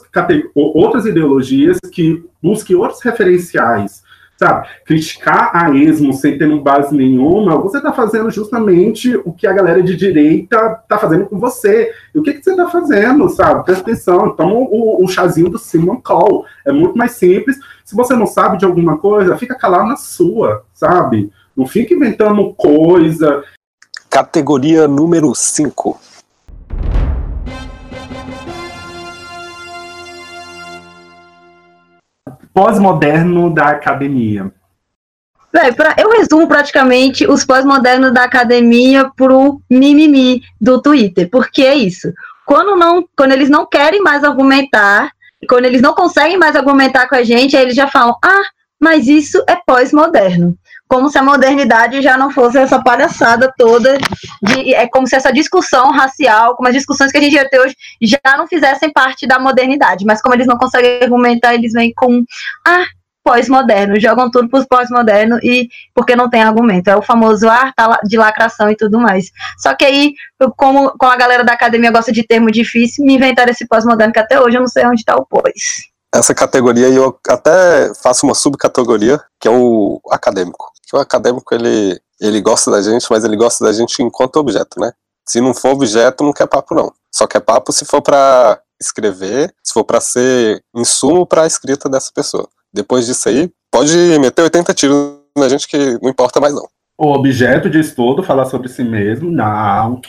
outras 0.53 1.07
ideologias 1.07 1.79
que 1.91 2.23
busquem 2.41 2.75
outros 2.75 3.01
referenciais 3.01 4.02
sabe? 4.43 4.67
Criticar 4.85 5.51
a 5.53 5.73
esmo 5.73 6.13
sem 6.13 6.37
ter 6.37 6.53
base 6.59 6.95
nenhuma, 6.95 7.57
você 7.57 7.77
está 7.77 7.93
fazendo 7.93 8.29
justamente 8.29 9.15
o 9.25 9.31
que 9.31 9.47
a 9.47 9.53
galera 9.53 9.81
de 9.81 9.95
direita 9.95 10.79
está 10.83 10.97
fazendo 10.97 11.25
com 11.25 11.39
você. 11.39 11.91
E 12.13 12.19
o 12.19 12.23
que, 12.23 12.33
que 12.33 12.43
você 12.43 12.51
está 12.51 12.69
fazendo, 12.69 13.29
sabe? 13.29 13.63
Presta 13.63 13.83
atenção. 13.83 14.27
Então, 14.27 14.67
o, 14.69 15.03
o 15.03 15.07
chazinho 15.07 15.49
do 15.49 15.57
Simon 15.57 15.99
Call 16.01 16.45
é 16.65 16.71
muito 16.71 16.97
mais 16.97 17.13
simples. 17.13 17.57
Se 17.85 17.95
você 17.95 18.15
não 18.15 18.27
sabe 18.27 18.57
de 18.57 18.65
alguma 18.65 18.97
coisa, 18.97 19.37
fica 19.37 19.55
calado 19.55 19.87
na 19.87 19.95
sua, 19.95 20.63
sabe? 20.73 21.31
Não 21.55 21.65
fica 21.65 21.93
inventando 21.93 22.53
coisa. 22.53 23.43
Categoria 24.09 24.87
número 24.87 25.33
5. 25.33 25.99
Pós-moderno 32.53 33.49
da 33.49 33.69
academia? 33.69 34.51
eu 35.97 36.09
resumo 36.09 36.47
praticamente 36.47 37.27
os 37.27 37.45
pós-modernos 37.45 38.11
da 38.11 38.23
academia 38.23 39.11
pro 39.15 39.61
mimimi 39.69 40.41
do 40.59 40.81
Twitter. 40.81 41.29
Porque 41.29 41.61
é 41.61 41.75
isso. 41.75 42.11
Quando, 42.45 42.75
não, 42.75 43.07
quando 43.15 43.33
eles 43.33 43.49
não 43.49 43.65
querem 43.65 44.01
mais 44.01 44.23
argumentar, 44.23 45.11
quando 45.47 45.65
eles 45.65 45.81
não 45.81 45.93
conseguem 45.93 46.37
mais 46.37 46.55
argumentar 46.55 47.07
com 47.07 47.15
a 47.15 47.23
gente, 47.23 47.55
aí 47.55 47.63
eles 47.63 47.75
já 47.75 47.87
falam: 47.87 48.15
ah, 48.23 48.43
mas 48.79 49.07
isso 49.07 49.43
é 49.47 49.55
pós-moderno 49.55 50.57
como 50.93 51.09
se 51.09 51.17
a 51.17 51.23
modernidade 51.23 52.03
já 52.03 52.15
não 52.15 52.29
fosse 52.29 52.55
essa 52.55 52.79
palhaçada 52.79 53.51
toda, 53.57 53.97
de, 54.43 54.75
é 54.75 54.87
como 54.87 55.07
se 55.07 55.15
essa 55.15 55.33
discussão 55.33 55.89
racial, 55.89 56.55
como 56.55 56.69
as 56.69 56.75
discussões 56.75 57.11
que 57.11 57.17
a 57.17 57.21
gente 57.21 57.33
ia 57.33 57.49
ter 57.49 57.59
hoje, 57.59 57.75
já 57.99 58.37
não 58.37 58.47
fizessem 58.47 58.93
parte 58.93 59.25
da 59.25 59.39
modernidade. 59.39 60.05
Mas 60.05 60.21
como 60.21 60.35
eles 60.35 60.45
não 60.45 60.55
conseguem 60.55 60.99
argumentar, 61.01 61.55
eles 61.55 61.73
vêm 61.73 61.91
com, 61.95 62.23
ah, 62.67 62.85
pós-moderno, 63.23 63.99
jogam 63.99 64.29
tudo 64.29 64.47
para 64.47 64.59
os 64.59 64.67
pós-moderno 64.67 65.39
e 65.41 65.67
porque 65.95 66.15
não 66.15 66.29
tem 66.29 66.43
argumento. 66.43 66.91
É 66.91 66.95
o 66.95 67.01
famoso 67.01 67.49
ah, 67.49 67.73
tá 67.75 67.99
de 68.03 68.15
lacração 68.15 68.69
e 68.69 68.75
tudo 68.75 68.99
mais. 68.99 69.31
Só 69.57 69.73
que 69.73 69.83
aí, 69.83 70.13
como, 70.55 70.91
como 70.91 71.11
a 71.11 71.17
galera 71.17 71.43
da 71.43 71.53
academia 71.53 71.89
gosta 71.89 72.11
de 72.11 72.21
termo 72.21 72.51
difícil, 72.51 73.03
me 73.03 73.15
inventaram 73.15 73.51
esse 73.51 73.67
pós-moderno 73.67 74.13
que 74.13 74.19
até 74.19 74.39
hoje 74.39 74.57
eu 74.57 74.61
não 74.61 74.67
sei 74.67 74.85
onde 74.85 74.99
está 74.99 75.15
o 75.15 75.25
pós. 75.25 75.91
Essa 76.13 76.35
categoria 76.35 76.89
eu 76.89 77.17
até 77.27 77.93
faço 77.95 78.25
uma 78.25 78.35
subcategoria, 78.35 79.19
que 79.39 79.47
é 79.47 79.51
o 79.51 79.99
acadêmico 80.11 80.73
que 80.93 80.95
o 80.95 80.99
acadêmico 80.99 81.55
ele, 81.55 81.99
ele 82.21 82.39
gosta 82.39 82.69
da 82.69 82.79
gente, 82.81 83.07
mas 83.09 83.23
ele 83.23 83.35
gosta 83.35 83.65
da 83.65 83.73
gente 83.73 84.01
enquanto 84.03 84.37
objeto, 84.37 84.79
né? 84.79 84.91
Se 85.27 85.41
não 85.41 85.53
for 85.53 85.71
objeto, 85.71 86.23
não 86.23 86.31
quer 86.31 86.47
papo 86.47 86.75
não. 86.75 86.93
Só 87.11 87.25
quer 87.25 87.39
papo 87.39 87.71
se 87.71 87.83
for 87.83 88.01
para 88.01 88.59
escrever, 88.79 89.51
se 89.63 89.73
for 89.73 89.83
para 89.83 89.99
ser 89.99 90.63
insumo 90.75 91.25
para 91.25 91.43
a 91.43 91.47
escrita 91.47 91.89
dessa 91.89 92.11
pessoa. 92.13 92.47
Depois 92.71 93.07
disso 93.07 93.27
aí, 93.27 93.51
pode 93.71 93.97
meter 94.19 94.43
80 94.43 94.73
tiros 94.73 95.17
na 95.35 95.49
gente 95.49 95.67
que 95.67 95.97
não 95.99 96.09
importa 96.11 96.39
mais 96.39 96.53
não. 96.53 96.67
O 96.97 97.11
objeto 97.13 97.69
de 97.69 97.79
estudo 97.79 98.21
falar 98.21 98.45
sobre 98.45 98.69
si 98.69 98.83
mesmo, 98.83 99.31
não. 99.31 99.99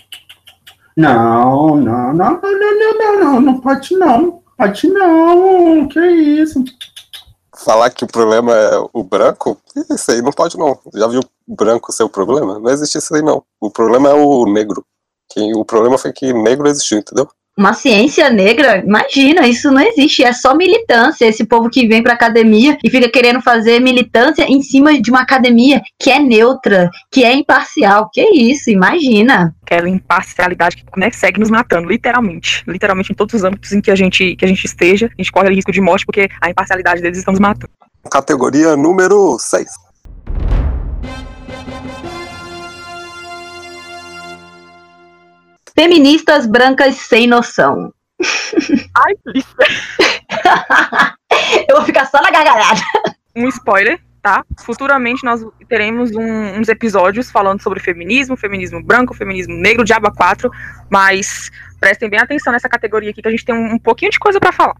Não, 0.96 1.76
não, 1.76 2.12
não, 2.12 2.12
não, 2.12 2.40
não, 2.40 2.78
não, 2.78 2.98
não, 2.98 3.20
não, 3.20 3.40
não 3.40 3.60
pode 3.60 3.96
não. 3.96 4.43
Pode 4.56 4.88
não, 4.88 5.88
que 5.88 6.00
isso 6.00 6.64
falar 7.64 7.90
que 7.90 8.04
o 8.04 8.08
problema 8.08 8.52
é 8.52 8.70
o 8.92 9.02
branco, 9.02 9.58
isso 9.90 10.10
aí 10.10 10.20
não 10.20 10.32
pode 10.32 10.58
não. 10.58 10.78
Já 10.94 11.06
viu 11.06 11.20
branco 11.46 11.92
ser 11.92 12.02
o 12.02 12.08
problema? 12.08 12.58
Não 12.58 12.70
existe 12.70 12.98
isso 12.98 13.14
aí 13.14 13.22
não. 13.22 13.42
O 13.60 13.70
problema 13.70 14.10
é 14.10 14.14
o 14.14 14.44
negro. 14.46 14.84
Que, 15.30 15.54
o 15.54 15.64
problema 15.64 15.96
foi 15.96 16.12
que 16.12 16.32
negro 16.32 16.68
existiu, 16.68 16.98
entendeu? 16.98 17.28
Uma 17.56 17.72
ciência 17.72 18.28
negra, 18.30 18.78
imagina, 18.78 19.46
isso 19.46 19.70
não 19.70 19.80
existe, 19.80 20.24
é 20.24 20.32
só 20.32 20.56
militância, 20.56 21.26
esse 21.26 21.44
povo 21.44 21.70
que 21.70 21.86
vem 21.86 22.02
pra 22.02 22.14
academia 22.14 22.76
e 22.82 22.90
fica 22.90 23.08
querendo 23.08 23.40
fazer 23.40 23.80
militância 23.80 24.42
em 24.42 24.60
cima 24.60 25.00
de 25.00 25.10
uma 25.10 25.20
academia 25.20 25.80
que 25.98 26.10
é 26.10 26.18
neutra, 26.18 26.90
que 27.12 27.22
é 27.22 27.32
imparcial, 27.32 28.10
que 28.12 28.20
é 28.20 28.34
isso, 28.34 28.70
imagina. 28.70 29.54
Aquela 29.62 29.88
imparcialidade 29.88 30.76
que 30.76 30.84
né, 30.98 31.10
segue 31.12 31.38
nos 31.38 31.50
matando, 31.50 31.88
literalmente, 31.88 32.64
literalmente 32.66 33.12
em 33.12 33.14
todos 33.14 33.34
os 33.34 33.44
âmbitos 33.44 33.72
em 33.72 33.80
que 33.80 33.90
a 33.90 33.96
gente, 33.96 34.34
que 34.34 34.44
a 34.44 34.48
gente 34.48 34.64
esteja, 34.64 35.06
a 35.06 35.22
gente 35.22 35.30
corre 35.30 35.54
risco 35.54 35.70
de 35.70 35.80
morte 35.80 36.04
porque 36.04 36.28
a 36.40 36.50
imparcialidade 36.50 37.00
deles 37.00 37.18
está 37.18 37.30
nos 37.30 37.40
matando. 37.40 37.70
Categoria 38.10 38.76
número 38.76 39.38
6. 39.38 39.83
Feministas 45.76 46.46
brancas 46.46 46.94
sem 46.96 47.26
noção. 47.26 47.92
Ai, 48.96 49.14
Eu 51.68 51.76
vou 51.76 51.84
ficar 51.84 52.06
só 52.06 52.22
na 52.22 52.30
gargalhada. 52.30 52.80
Um 53.34 53.48
spoiler, 53.48 54.00
tá? 54.22 54.44
Futuramente 54.60 55.24
nós 55.24 55.44
teremos 55.68 56.12
um, 56.12 56.58
uns 56.58 56.68
episódios 56.68 57.30
falando 57.30 57.60
sobre 57.60 57.80
feminismo, 57.80 58.36
feminismo 58.36 58.80
branco, 58.82 59.14
feminismo 59.14 59.54
negro, 59.54 59.84
Diaba 59.84 60.12
4, 60.12 60.48
mas 60.88 61.50
prestem 61.80 62.08
bem 62.08 62.20
atenção 62.20 62.52
nessa 62.52 62.68
categoria 62.68 63.10
aqui 63.10 63.20
que 63.20 63.28
a 63.28 63.30
gente 63.32 63.44
tem 63.44 63.54
um, 63.54 63.74
um 63.74 63.78
pouquinho 63.78 64.12
de 64.12 64.18
coisa 64.18 64.38
para 64.38 64.52
falar. 64.52 64.76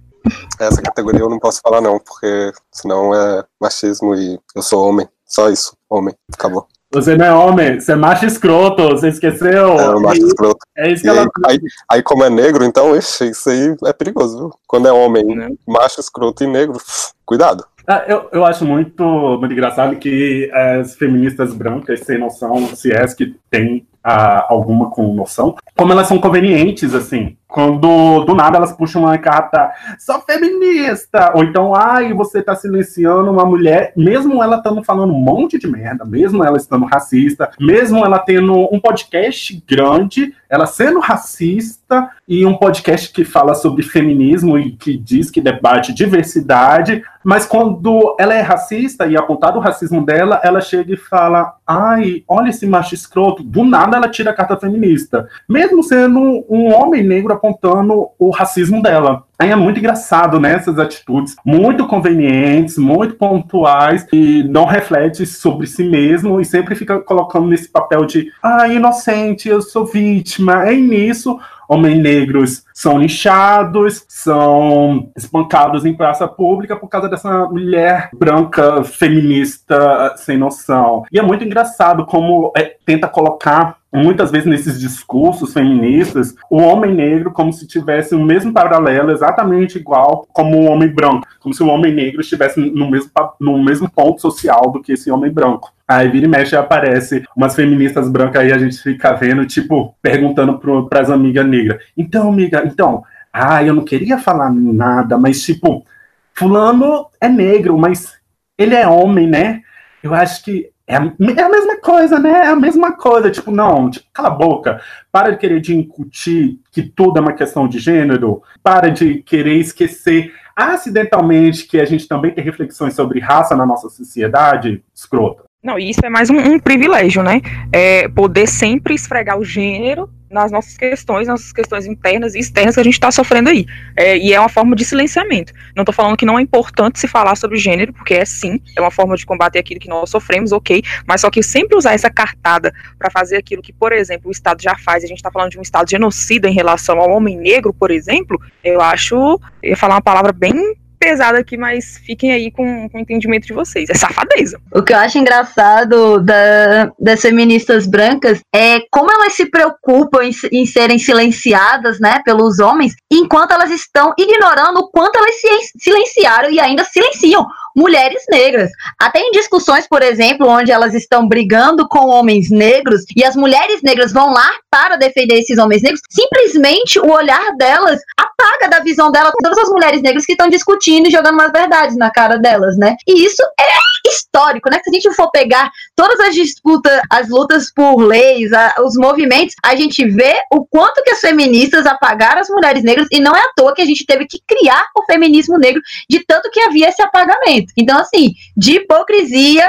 Essa 0.58 0.80
categoria 0.80 1.20
eu 1.20 1.28
não 1.28 1.40
posso 1.40 1.60
falar 1.60 1.80
não, 1.80 1.98
porque 1.98 2.52
senão 2.72 3.14
é 3.14 3.44
machismo 3.60 4.14
e 4.14 4.38
eu 4.54 4.62
sou 4.62 4.88
homem. 4.88 5.08
Só 5.26 5.50
isso, 5.50 5.76
homem. 5.90 6.14
Acabou. 6.32 6.68
Você 6.94 7.16
não 7.16 7.26
é 7.26 7.34
homem, 7.34 7.80
você 7.80 7.90
é 7.90 7.96
macho 7.96 8.24
escroto, 8.24 8.88
você 8.90 9.08
esqueceu? 9.08 9.78
É, 9.80 10.00
macho 10.00 10.24
escroto. 10.24 10.64
É 10.76 10.92
isso 10.92 11.02
que 11.02 11.08
ela... 11.08 11.26
Aí, 11.44 11.58
aí, 11.90 12.02
como 12.04 12.22
é 12.22 12.30
negro, 12.30 12.64
então, 12.64 12.96
ixi, 12.96 13.30
isso 13.30 13.50
aí 13.50 13.74
é 13.84 13.92
perigoso, 13.92 14.38
viu? 14.38 14.50
Quando 14.64 14.86
é 14.86 14.92
homem, 14.92 15.24
né? 15.24 15.50
macho 15.66 16.00
escroto 16.00 16.44
e 16.44 16.46
negro, 16.46 16.78
cuidado. 17.26 17.64
Ah, 17.86 18.04
eu, 18.06 18.28
eu 18.32 18.44
acho 18.44 18.64
muito, 18.64 19.04
muito 19.38 19.52
engraçado 19.52 19.96
que 19.96 20.48
as 20.52 20.94
feministas 20.94 21.52
brancas, 21.52 22.00
sem 22.00 22.16
noção, 22.16 22.68
se 22.74 22.92
é 22.92 23.04
que 23.08 23.34
tem 23.50 23.86
ah, 24.04 24.44
alguma 24.50 24.90
com 24.90 25.14
noção, 25.14 25.56
como 25.74 25.92
elas 25.92 26.06
são 26.06 26.18
convenientes, 26.18 26.94
assim. 26.94 27.36
Quando 27.48 28.24
do 28.24 28.34
nada 28.34 28.56
elas 28.56 28.72
puxam 28.72 29.02
uma 29.02 29.16
carta, 29.16 29.70
sou 29.96 30.20
feminista, 30.20 31.32
ou 31.36 31.44
então, 31.44 31.72
ai, 31.72 32.12
você 32.12 32.42
tá 32.42 32.54
silenciando 32.54 33.30
uma 33.30 33.46
mulher, 33.46 33.92
mesmo 33.96 34.42
ela 34.42 34.56
estando 34.56 34.82
falando 34.82 35.12
um 35.12 35.20
monte 35.20 35.56
de 35.56 35.68
merda, 35.68 36.04
mesmo 36.04 36.42
ela 36.42 36.56
estando 36.56 36.84
racista, 36.84 37.50
mesmo 37.60 38.04
ela 38.04 38.18
tendo 38.18 38.52
um 38.74 38.80
podcast 38.80 39.62
grande, 39.68 40.34
ela 40.50 40.66
sendo 40.66 40.98
racista 40.98 42.10
e 42.28 42.44
um 42.44 42.56
podcast 42.56 43.12
que 43.12 43.24
fala 43.24 43.54
sobre 43.54 43.84
feminismo 43.84 44.58
e 44.58 44.72
que 44.72 44.96
diz 44.96 45.30
que 45.30 45.40
debate 45.40 45.94
diversidade, 45.94 47.04
mas 47.24 47.46
quando 47.46 48.14
ela 48.18 48.34
é 48.34 48.40
racista 48.40 49.06
e 49.06 49.16
apontar 49.16 49.56
o 49.56 49.60
racismo 49.60 50.04
dela, 50.04 50.40
ela 50.44 50.60
chega 50.60 50.92
e 50.92 50.96
fala, 50.96 51.54
ai, 51.66 52.22
olha 52.28 52.50
esse 52.50 52.66
macho 52.66 52.94
escroto, 52.94 53.42
do 53.42 53.64
nada 53.64 53.93
ela 53.96 54.08
tira 54.08 54.30
a 54.30 54.34
carta 54.34 54.56
feminista, 54.56 55.28
mesmo 55.48 55.82
sendo 55.82 56.44
um 56.48 56.72
homem 56.72 57.02
negro 57.02 57.32
apontando 57.32 58.08
o 58.18 58.30
racismo 58.30 58.82
dela. 58.82 59.24
Aí 59.38 59.50
é 59.50 59.56
muito 59.56 59.78
engraçado, 59.78 60.38
né? 60.38 60.62
Atitudes 60.78 61.34
muito 61.44 61.86
convenientes, 61.86 62.78
muito 62.78 63.14
pontuais 63.14 64.06
e 64.12 64.44
não 64.44 64.64
reflete 64.64 65.26
sobre 65.26 65.66
si 65.66 65.84
mesmo 65.84 66.40
e 66.40 66.44
sempre 66.44 66.74
fica 66.74 67.00
colocando 67.00 67.48
nesse 67.48 67.68
papel 67.68 68.06
de 68.06 68.30
ah, 68.42 68.68
inocente, 68.68 69.48
eu 69.48 69.60
sou 69.60 69.84
vítima. 69.84 70.68
É 70.68 70.74
nisso 70.74 71.38
homens 71.68 71.98
negros 71.98 72.64
são 72.72 72.98
linchados, 72.98 74.04
são 74.08 75.10
espancados 75.16 75.84
em 75.84 75.94
praça 75.94 76.26
pública 76.28 76.76
por 76.76 76.88
causa 76.88 77.08
dessa 77.08 77.46
mulher 77.46 78.10
branca 78.14 78.84
feminista 78.84 80.14
sem 80.16 80.36
noção. 80.36 81.04
E 81.10 81.18
é 81.18 81.22
muito 81.22 81.44
engraçado 81.44 82.04
como 82.06 82.52
é, 82.56 82.76
tenta 82.84 83.08
colocar 83.08 83.78
muitas 83.94 84.30
vezes 84.30 84.46
nesses 84.46 84.80
discursos 84.80 85.52
feministas, 85.52 86.34
o 86.50 86.56
homem 86.56 86.92
negro 86.92 87.30
como 87.30 87.52
se 87.52 87.66
tivesse 87.66 88.14
o 88.14 88.24
mesmo 88.24 88.52
paralelo, 88.52 89.12
exatamente 89.12 89.78
igual 89.78 90.26
como 90.32 90.58
o 90.58 90.64
homem 90.64 90.88
branco, 90.88 91.26
como 91.40 91.54
se 91.54 91.62
o 91.62 91.68
homem 91.68 91.94
negro 91.94 92.20
estivesse 92.20 92.60
no 92.60 92.90
mesmo, 92.90 93.10
no 93.40 93.62
mesmo 93.62 93.88
ponto 93.88 94.20
social 94.20 94.72
do 94.72 94.82
que 94.82 94.92
esse 94.92 95.10
homem 95.10 95.30
branco. 95.30 95.72
Aí 95.86 96.08
vira 96.08 96.26
e 96.26 96.28
mexe 96.28 96.56
aparece 96.56 97.24
umas 97.36 97.54
feministas 97.54 98.08
brancas 98.08 98.42
aí, 98.42 98.52
a 98.52 98.58
gente 98.58 98.82
fica 98.82 99.12
vendo, 99.12 99.46
tipo, 99.46 99.94
perguntando 100.02 100.58
para 100.88 101.00
as 101.00 101.10
amigas 101.10 101.46
negras. 101.46 101.80
Então, 101.96 102.28
amiga, 102.28 102.64
então, 102.66 103.04
ah, 103.32 103.62
eu 103.62 103.74
não 103.74 103.84
queria 103.84 104.18
falar 104.18 104.52
nada, 104.52 105.18
mas 105.18 105.42
tipo, 105.42 105.84
fulano 106.32 107.06
é 107.20 107.28
negro, 107.28 107.78
mas 107.78 108.14
ele 108.58 108.74
é 108.74 108.86
homem, 108.86 109.26
né? 109.26 109.62
Eu 110.02 110.14
acho 110.14 110.44
que 110.44 110.70
é 110.86 110.96
a, 110.96 111.00
é 111.36 111.42
a 111.42 111.48
mesma 111.48 111.80
coisa, 111.80 112.18
né? 112.18 112.30
É 112.30 112.48
a 112.48 112.56
mesma 112.56 112.92
coisa. 112.92 113.30
Tipo, 113.30 113.50
não, 113.50 113.90
tipo, 113.90 114.06
cala 114.12 114.28
a 114.28 114.32
boca. 114.32 114.80
Para 115.10 115.30
de 115.30 115.38
querer 115.38 115.60
de 115.60 115.74
incutir 115.74 116.60
que 116.70 116.82
tudo 116.82 117.18
é 117.18 117.20
uma 117.20 117.32
questão 117.32 117.66
de 117.66 117.78
gênero. 117.78 118.42
Para 118.62 118.90
de 118.90 119.22
querer 119.22 119.54
esquecer 119.54 120.34
acidentalmente 120.54 121.66
que 121.66 121.80
a 121.80 121.84
gente 121.84 122.06
também 122.06 122.32
tem 122.32 122.44
reflexões 122.44 122.94
sobre 122.94 123.20
raça 123.20 123.56
na 123.56 123.64
nossa 123.66 123.88
sociedade. 123.88 124.84
Escrota. 124.94 125.44
Não, 125.64 125.78
e 125.78 125.88
isso 125.88 126.00
é 126.04 126.10
mais 126.10 126.28
um, 126.28 126.36
um 126.36 126.58
privilégio, 126.58 127.22
né? 127.22 127.40
É 127.72 128.06
poder 128.06 128.46
sempre 128.46 128.94
esfregar 128.94 129.38
o 129.38 129.44
gênero 129.44 130.10
nas 130.30 130.50
nossas 130.50 130.76
questões, 130.76 131.26
nossas 131.26 131.52
questões 131.52 131.86
internas 131.86 132.34
e 132.34 132.40
externas 132.40 132.74
que 132.74 132.80
a 132.80 132.84
gente 132.84 132.94
está 132.94 133.10
sofrendo 133.10 133.48
aí. 133.48 133.64
É, 133.96 134.18
e 134.18 134.34
é 134.34 134.38
uma 134.38 134.48
forma 134.48 134.76
de 134.76 134.84
silenciamento. 134.84 135.54
Não 135.74 135.82
estou 135.82 135.94
falando 135.94 136.18
que 136.18 136.26
não 136.26 136.38
é 136.38 136.42
importante 136.42 136.98
se 136.98 137.08
falar 137.08 137.34
sobre 137.36 137.56
gênero, 137.56 137.94
porque 137.94 138.12
é 138.12 138.24
sim, 138.26 138.60
é 138.76 138.80
uma 138.80 138.90
forma 138.90 139.16
de 139.16 139.24
combater 139.24 139.58
aquilo 139.58 139.80
que 139.80 139.88
nós 139.88 140.10
sofremos, 140.10 140.52
ok, 140.52 140.82
mas 141.06 141.22
só 141.22 141.30
que 141.30 141.42
sempre 141.42 141.78
usar 141.78 141.94
essa 141.94 142.10
cartada 142.10 142.70
para 142.98 143.10
fazer 143.10 143.36
aquilo 143.36 143.62
que, 143.62 143.72
por 143.72 143.92
exemplo, 143.92 144.28
o 144.28 144.32
Estado 144.32 144.60
já 144.60 144.76
faz, 144.76 145.02
a 145.02 145.06
gente 145.06 145.18
está 145.18 145.30
falando 145.30 145.52
de 145.52 145.58
um 145.58 145.62
Estado 145.62 145.88
genocida 145.88 146.46
em 146.46 146.52
relação 146.52 146.98
ao 146.98 147.10
homem 147.10 147.38
negro, 147.38 147.72
por 147.72 147.90
exemplo, 147.90 148.38
eu 148.62 148.82
acho, 148.82 149.14
eu 149.62 149.70
ia 149.70 149.76
falar 149.76 149.94
uma 149.94 150.02
palavra 150.02 150.32
bem 150.32 150.74
pesada 151.04 151.38
aqui, 151.38 151.56
mas 151.56 151.98
fiquem 151.98 152.32
aí 152.32 152.50
com, 152.50 152.88
com 152.88 152.96
o 152.96 153.00
entendimento 153.00 153.46
de 153.46 153.52
vocês. 153.52 153.90
É 153.90 153.94
safadeza. 153.94 154.58
O 154.72 154.82
que 154.82 154.94
eu 154.94 154.96
acho 154.96 155.18
engraçado 155.18 156.18
da, 156.20 156.90
das 156.98 157.20
feministas 157.20 157.86
brancas 157.86 158.40
é 158.54 158.80
como 158.90 159.12
elas 159.12 159.34
se 159.34 159.46
preocupam 159.46 160.24
em, 160.24 160.32
em 160.50 160.64
serem 160.64 160.98
silenciadas, 160.98 162.00
né, 162.00 162.22
pelos 162.24 162.58
homens, 162.58 162.94
enquanto 163.12 163.52
elas 163.52 163.70
estão 163.70 164.14
ignorando 164.18 164.78
o 164.78 164.90
quanto 164.90 165.18
elas 165.18 165.34
se 165.34 165.48
silenciaram 165.78 166.50
e 166.50 166.58
ainda 166.58 166.84
silenciam 166.84 167.46
mulheres 167.74 168.22
negras. 168.30 168.70
Até 169.00 169.20
em 169.20 169.30
discussões, 169.30 169.86
por 169.88 170.02
exemplo, 170.02 170.48
onde 170.48 170.70
elas 170.70 170.94
estão 170.94 171.26
brigando 171.26 171.88
com 171.88 172.08
homens 172.08 172.50
negros 172.50 173.02
e 173.16 173.24
as 173.24 173.34
mulheres 173.34 173.82
negras 173.82 174.12
vão 174.12 174.32
lá 174.32 174.50
para 174.70 174.96
defender 174.96 175.38
esses 175.38 175.58
homens 175.58 175.82
negros, 175.82 176.00
simplesmente 176.10 176.98
o 176.98 177.10
olhar 177.10 177.56
delas 177.56 178.00
apaga 178.18 178.68
da 178.68 178.80
visão 178.80 179.10
dela 179.10 179.32
todas 179.42 179.58
as 179.58 179.68
mulheres 179.68 180.02
negras 180.02 180.24
que 180.24 180.32
estão 180.32 180.48
discutindo 180.48 181.08
e 181.08 181.10
jogando 181.10 181.34
umas 181.34 181.52
verdades 181.52 181.96
na 181.96 182.10
cara 182.10 182.38
delas, 182.38 182.76
né? 182.76 182.94
E 183.06 183.24
isso 183.24 183.42
é 183.60 183.93
histórico, 184.06 184.70
né? 184.70 184.80
Se 184.82 184.90
a 184.90 184.92
gente 184.92 185.14
for 185.14 185.30
pegar 185.30 185.70
todas 185.96 186.20
as 186.20 186.34
disputas, 186.34 187.00
as 187.10 187.28
lutas 187.28 187.72
por 187.72 187.96
leis, 187.96 188.52
a, 188.52 188.74
os 188.80 188.94
movimentos, 188.96 189.54
a 189.64 189.74
gente 189.74 190.06
vê 190.06 190.34
o 190.52 190.64
quanto 190.64 191.02
que 191.02 191.10
as 191.10 191.20
feministas 191.20 191.86
apagaram 191.86 192.40
as 192.40 192.48
mulheres 192.48 192.82
negras 192.82 193.08
e 193.10 193.20
não 193.20 193.34
é 193.34 193.40
à 193.40 193.52
toa 193.56 193.74
que 193.74 193.82
a 193.82 193.86
gente 193.86 194.04
teve 194.04 194.26
que 194.26 194.40
criar 194.46 194.84
o 194.96 195.04
feminismo 195.04 195.58
negro 195.58 195.80
de 196.08 196.24
tanto 196.24 196.50
que 196.50 196.60
havia 196.60 196.88
esse 196.88 197.02
apagamento. 197.02 197.72
Então, 197.76 197.98
assim, 197.98 198.32
de 198.56 198.76
hipocrisia 198.76 199.68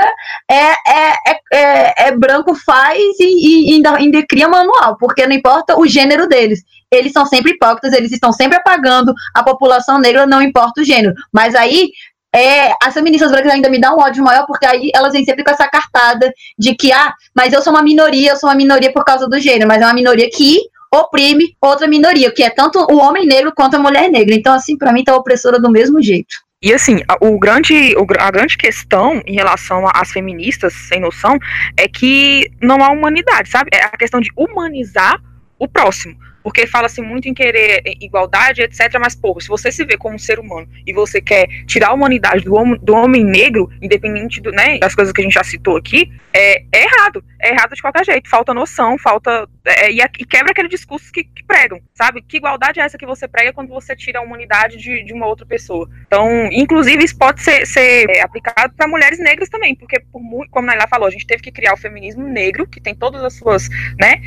é, 0.50 0.56
é, 0.56 1.14
é, 1.28 1.40
é, 1.54 2.08
é 2.08 2.12
branco 2.12 2.54
faz 2.56 3.00
e, 3.20 3.70
e 3.70 3.74
ainda, 3.76 3.96
ainda 3.96 4.26
cria 4.28 4.48
manual, 4.48 4.98
porque 4.98 5.26
não 5.26 5.36
importa 5.36 5.80
o 5.80 5.88
gênero 5.88 6.28
deles 6.28 6.62
eles 6.92 7.12
são 7.12 7.26
sempre 7.26 7.52
hipócritas, 7.52 7.92
eles 7.94 8.12
estão 8.12 8.32
sempre 8.32 8.58
apagando 8.58 9.14
a 9.34 9.44
população 9.44 10.00
negra, 10.00 10.26
não 10.26 10.42
importa 10.42 10.82
o 10.82 10.84
gênero. 10.84 11.14
Mas 11.34 11.54
aí 11.56 11.90
é, 12.36 12.74
as 12.84 12.94
feministas 12.94 13.32
brancas 13.32 13.52
ainda 13.52 13.70
me 13.70 13.80
dão 13.80 13.96
um 13.96 14.02
ódio 14.02 14.24
maior, 14.24 14.46
porque 14.46 14.66
aí 14.66 14.92
elas 14.94 15.14
vêm 15.14 15.24
sempre 15.24 15.44
com 15.44 15.52
essa 15.52 15.68
cartada 15.70 16.34
de 16.60 16.76
que, 16.76 16.92
ah, 16.92 17.14
mas 17.34 17.54
eu 17.54 17.62
sou 17.62 17.72
uma 17.72 17.82
minoria, 17.82 18.32
eu 18.32 18.38
sou 18.38 18.50
uma 18.50 18.56
minoria 18.56 18.92
por 18.92 19.06
causa 19.06 19.28
do 19.28 19.40
gênero, 19.40 19.68
mas 19.68 19.82
é 19.82 19.86
uma 19.86 19.94
minoria 19.94 20.30
que 20.30 20.60
oprime 20.94 21.56
outra 21.62 21.88
minoria, 21.88 22.32
que 22.32 22.44
é 22.44 22.50
tanto 22.50 22.80
o 22.92 22.98
homem 22.98 23.26
negro 23.26 23.54
quanto 23.56 23.76
a 23.76 23.80
mulher 23.80 24.10
negra. 24.10 24.36
Então, 24.36 24.54
assim, 24.54 24.78
para 24.78 24.92
mim 24.92 25.04
tá 25.04 25.16
opressora 25.16 25.60
do 25.60 25.72
mesmo 25.72 26.02
jeito. 26.02 26.36
E 26.62 26.74
assim, 26.74 27.02
o 27.22 27.38
grande, 27.38 27.96
a 28.20 28.32
grande 28.32 28.58
questão 28.58 29.22
em 29.26 29.36
relação 29.36 29.86
às 29.94 30.12
feministas 30.12 30.74
sem 30.74 31.00
noção 31.00 31.38
é 31.78 31.88
que 31.88 32.50
não 32.62 32.84
há 32.84 32.90
humanidade, 32.90 33.50
sabe? 33.50 33.70
É 33.74 33.84
a 33.84 33.90
questão 33.90 34.20
de 34.20 34.30
humanizar 34.36 35.22
o 35.60 35.68
próximo 35.68 36.16
porque 36.46 36.68
fala-se 36.68 37.02
muito 37.02 37.28
em 37.28 37.34
querer 37.34 37.82
igualdade, 38.00 38.62
etc. 38.62 39.00
Mas, 39.00 39.16
pô, 39.16 39.36
se 39.42 39.48
você 39.48 39.72
se 39.72 39.84
vê 39.84 39.98
como 39.98 40.14
um 40.14 40.20
ser 40.20 40.38
humano 40.38 40.70
e 40.86 40.94
você 40.94 41.20
quer 41.20 41.48
tirar 41.66 41.88
a 41.88 41.94
humanidade 41.94 42.46
do, 42.46 42.54
homem, 42.54 42.80
do 42.84 42.94
homem 42.94 43.24
negro, 43.26 43.68
independente 43.82 44.40
do, 44.40 44.52
né, 44.52 44.78
das 44.78 44.94
coisas 44.94 45.12
que 45.12 45.22
a 45.22 45.24
gente 45.24 45.34
já 45.34 45.44
citou 45.44 45.76
aqui, 45.76 46.12
é, 46.32 46.64
é 46.72 46.84
errado. 46.84 47.26
É 47.42 47.50
errado 47.50 47.74
de 47.74 47.82
qualquer 47.82 48.06
jeito. 48.06 48.30
Falta 48.30 48.54
noção, 48.54 48.96
falta. 49.00 49.48
É, 49.66 49.92
e, 49.92 50.00
e, 50.00 50.26
quebra 50.26 50.52
aquele 50.52 50.68
discurso 50.68 51.12
que, 51.12 51.24
que, 51.24 51.44
pregam, 51.44 51.80
sabe? 51.96 52.22
Que 52.22 52.38
igualdade 52.38 52.80
é 52.80 52.84
essa 52.84 52.98
que 52.98 53.06
você 53.08 53.28
prega 53.28 53.52
quando 53.52 53.70
você 53.70 53.96
tira 53.96 54.20
a 54.20 54.22
humanidade 54.22 54.78
de, 54.78 55.04
de 55.04 55.14
uma 55.14 55.26
outra 55.26 55.48
pessoa? 55.48 55.90
Então, 56.06 56.48
inclusive, 56.52 57.04
isso 57.04 57.18
pode 57.18 57.42
ser, 57.42 57.66
ser 57.66 58.08
é, 58.10 58.22
aplicado 58.22 58.74
para 58.76 58.88
mulheres 58.88 59.18
negras 59.18 59.50
também, 59.50 59.74
porque, 59.74 60.00
por, 60.12 60.22
como 60.50 60.70
a 60.70 60.76
Naila 60.76 60.88
falou, 60.88 61.08
a 61.08 61.12
gente 61.12 61.26
teve 61.26 61.42
que 61.42 61.52
criar 61.52 61.74
o 61.74 61.78
feminismo 61.78 62.28
negro, 62.28 62.68
que 62.68 62.80
tem 62.80 62.94
todas 62.94 63.24
as 63.24 63.34
suas, 63.34 63.68
né, 64.00 64.22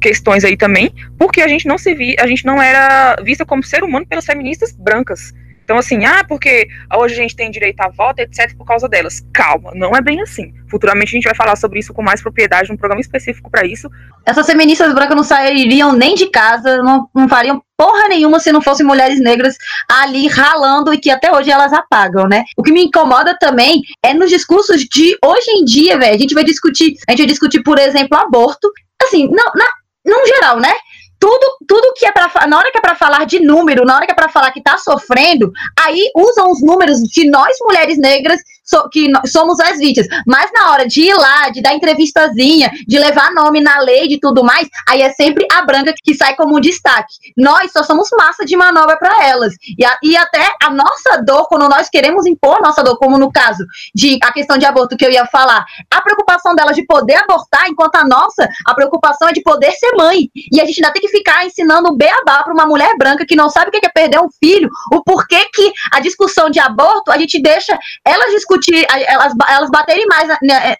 questões 0.00 0.44
aí 0.44 0.56
também, 0.56 0.92
porque 1.18 1.40
a 1.40 1.48
gente 1.48 1.57
não 1.66 1.78
se 1.78 1.94
vi, 1.94 2.14
a 2.18 2.26
gente 2.26 2.44
não 2.44 2.60
era 2.60 3.16
vista 3.22 3.44
como 3.44 3.64
ser 3.64 3.82
humano 3.82 4.06
pelas 4.06 4.26
feministas 4.26 4.72
brancas. 4.72 5.32
Então, 5.68 5.76
assim, 5.76 6.06
ah, 6.06 6.24
porque 6.26 6.66
hoje 6.96 7.12
a 7.12 7.16
gente 7.18 7.36
tem 7.36 7.50
direito 7.50 7.78
à 7.82 7.90
voto, 7.90 8.20
etc., 8.20 8.56
por 8.56 8.64
causa 8.64 8.88
delas. 8.88 9.22
Calma, 9.34 9.72
não 9.74 9.94
é 9.94 10.00
bem 10.00 10.18
assim. 10.22 10.54
Futuramente 10.70 11.10
a 11.10 11.16
gente 11.16 11.24
vai 11.24 11.34
falar 11.34 11.56
sobre 11.56 11.78
isso 11.78 11.92
com 11.92 12.00
mais 12.00 12.22
propriedade, 12.22 12.70
num 12.70 12.76
programa 12.78 13.02
específico 13.02 13.50
para 13.50 13.66
isso. 13.66 13.86
Essas 14.24 14.46
feministas 14.46 14.94
brancas 14.94 15.14
não 15.14 15.22
sairiam 15.22 15.92
nem 15.92 16.14
de 16.14 16.30
casa, 16.30 16.78
não, 16.78 17.06
não 17.14 17.28
fariam 17.28 17.62
porra 17.76 18.08
nenhuma 18.08 18.40
se 18.40 18.50
não 18.50 18.62
fossem 18.62 18.86
mulheres 18.86 19.20
negras 19.20 19.58
ali 19.86 20.26
ralando 20.26 20.90
e 20.94 20.96
que 20.96 21.10
até 21.10 21.30
hoje 21.30 21.50
elas 21.50 21.74
apagam, 21.74 22.26
né? 22.26 22.44
O 22.56 22.62
que 22.62 22.72
me 22.72 22.84
incomoda 22.84 23.36
também 23.38 23.82
é 24.02 24.14
nos 24.14 24.30
discursos 24.30 24.80
de 24.84 25.18
hoje 25.22 25.50
em 25.50 25.66
dia, 25.66 25.98
velho. 25.98 26.14
A 26.14 26.18
gente 26.18 26.32
vai 26.32 26.44
discutir, 26.44 26.96
a 27.06 27.10
gente 27.10 27.18
vai 27.18 27.28
discutir, 27.28 27.62
por 27.62 27.78
exemplo, 27.78 28.16
aborto. 28.16 28.72
Assim, 29.02 29.28
não, 29.28 29.52
na, 29.54 29.66
num 30.06 30.26
geral, 30.26 30.58
né? 30.58 30.72
Tudo, 31.18 31.56
tudo 31.66 31.94
que 31.94 32.06
é 32.06 32.12
para 32.12 32.46
na 32.46 32.58
hora 32.58 32.70
que 32.70 32.78
é 32.78 32.80
para 32.80 32.94
falar 32.94 33.24
de 33.26 33.40
número, 33.40 33.84
na 33.84 33.96
hora 33.96 34.06
que 34.06 34.12
é 34.12 34.14
para 34.14 34.28
falar 34.28 34.52
que 34.52 34.62
tá 34.62 34.78
sofrendo, 34.78 35.52
aí 35.78 36.10
usam 36.14 36.50
os 36.50 36.62
números 36.62 36.98
de 37.00 37.28
nós 37.28 37.56
mulheres 37.60 37.98
negras 37.98 38.40
so, 38.68 38.88
que 38.90 39.10
somos 39.26 39.58
as 39.60 39.78
vítimas. 39.78 40.08
Mas 40.26 40.50
na 40.52 40.70
hora 40.70 40.86
de 40.86 41.02
ir 41.02 41.14
lá, 41.14 41.48
de 41.48 41.62
dar 41.62 41.74
entrevistazinha, 41.74 42.70
de 42.86 42.98
levar 42.98 43.32
nome 43.32 43.60
na 43.60 43.80
lei, 43.80 44.06
de 44.06 44.18
tudo 44.20 44.44
mais, 44.44 44.68
aí 44.88 45.02
é 45.02 45.10
sempre 45.10 45.46
a 45.52 45.62
branca 45.62 45.94
que 46.02 46.14
sai 46.14 46.36
como 46.36 46.56
um 46.56 46.60
destaque. 46.60 47.14
Nós 47.36 47.72
só 47.72 47.82
somos 47.82 48.08
massa 48.16 48.44
de 48.44 48.56
manobra 48.56 48.96
para 48.96 49.26
elas. 49.26 49.54
E, 49.78 49.84
a, 49.84 49.98
e 50.02 50.16
até 50.16 50.54
a 50.62 50.70
nossa 50.70 51.22
dor, 51.24 51.48
quando 51.48 51.68
nós 51.68 51.88
queremos 51.88 52.26
impor 52.26 52.60
nossa 52.60 52.82
dor, 52.82 52.98
como 52.98 53.18
no 53.18 53.32
caso 53.32 53.64
de 53.94 54.18
a 54.22 54.32
questão 54.32 54.58
de 54.58 54.66
aborto 54.66 54.96
que 54.96 55.04
eu 55.04 55.10
ia 55.10 55.26
falar, 55.26 55.64
a 55.90 56.00
preocupação 56.02 56.54
delas 56.54 56.76
de 56.76 56.84
poder 56.84 57.16
abortar, 57.16 57.68
enquanto 57.68 57.96
a 57.96 58.04
nossa, 58.04 58.48
a 58.66 58.74
preocupação 58.74 59.28
é 59.28 59.32
de 59.32 59.42
poder 59.42 59.72
ser 59.72 59.92
mãe. 59.96 60.28
E 60.52 60.60
a 60.60 60.66
gente 60.66 60.82
ainda 60.82 60.92
tem 60.92 61.02
que 61.02 61.08
ficar 61.08 61.46
ensinando 61.46 61.88
o 61.88 61.96
beabá 61.96 62.42
para 62.42 62.52
uma 62.52 62.66
mulher 62.66 62.96
branca 62.98 63.24
que 63.26 63.36
não 63.36 63.48
sabe 63.48 63.68
o 63.68 63.70
que 63.70 63.84
é 63.84 63.88
perder 63.88 64.20
um 64.20 64.28
filho, 64.42 64.68
o 64.92 65.02
porquê 65.02 65.48
que 65.52 65.72
a 65.92 66.00
discussão 66.00 66.50
de 66.50 66.60
aborto, 66.60 67.10
a 67.10 67.18
gente 67.18 67.40
deixa 67.40 67.78
elas 68.04 68.30
discutir 68.32 68.57
discutir, 68.58 68.86
elas, 68.88 69.32
elas 69.48 69.70
baterem 69.70 70.06
mais 70.06 70.28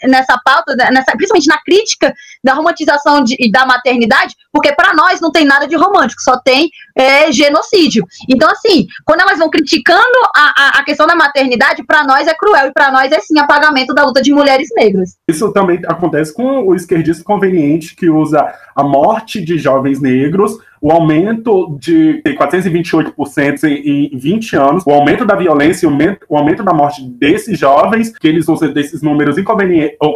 nessa 0.05 0.39
pauta, 0.45 0.75
nessa, 0.77 1.13
principalmente 1.13 1.49
na 1.49 1.59
crítica 1.63 2.13
da 2.43 2.55
romantização 2.55 3.23
de, 3.23 3.37
da 3.51 3.67
maternidade, 3.67 4.35
porque 4.59 4.75
para 4.75 4.93
nós 4.93 5.21
não 5.21 5.31
tem 5.31 5.45
nada 5.45 5.69
de 5.69 5.77
romântico, 5.77 6.21
só 6.21 6.37
tem 6.37 6.69
é, 6.97 7.31
genocídio. 7.31 8.05
Então, 8.29 8.51
assim, 8.51 8.89
quando 9.05 9.21
elas 9.21 9.39
vão 9.39 9.49
criticando 9.49 10.03
a, 10.35 10.53
a, 10.57 10.69
a 10.81 10.85
questão 10.85 11.07
da 11.07 11.15
maternidade, 11.15 11.85
para 11.87 12.03
nós 12.03 12.27
é 12.27 12.35
cruel 12.35 12.67
e 12.67 12.73
para 12.73 12.91
nós 12.91 13.13
é 13.13 13.21
sim 13.21 13.39
apagamento 13.39 13.95
da 13.95 14.05
luta 14.05 14.21
de 14.21 14.33
mulheres 14.33 14.69
negras. 14.77 15.17
Isso 15.29 15.53
também 15.53 15.81
acontece 15.87 16.35
com 16.35 16.67
o 16.67 16.75
esquerdista 16.75 17.23
conveniente 17.23 17.95
que 17.95 18.11
usa 18.11 18.53
a 18.75 18.83
morte 18.83 19.41
de 19.41 19.57
jovens 19.59 20.01
negros 20.01 20.59
o 20.81 20.93
aumento 20.93 21.77
de 21.81 22.23
428% 22.25 23.65
em, 23.65 24.17
20 24.17 24.57
anos, 24.57 24.85
o 24.87 24.91
aumento 24.91 25.25
da 25.25 25.35
violência 25.35 25.87
e 25.87 25.89
o 26.29 26.37
aumento, 26.37 26.63
da 26.63 26.73
morte 26.73 27.03
desses 27.03 27.59
jovens, 27.59 28.17
que 28.17 28.27
eles 28.27 28.49
usam 28.49 28.73
desses 28.73 29.03
números 29.03 29.37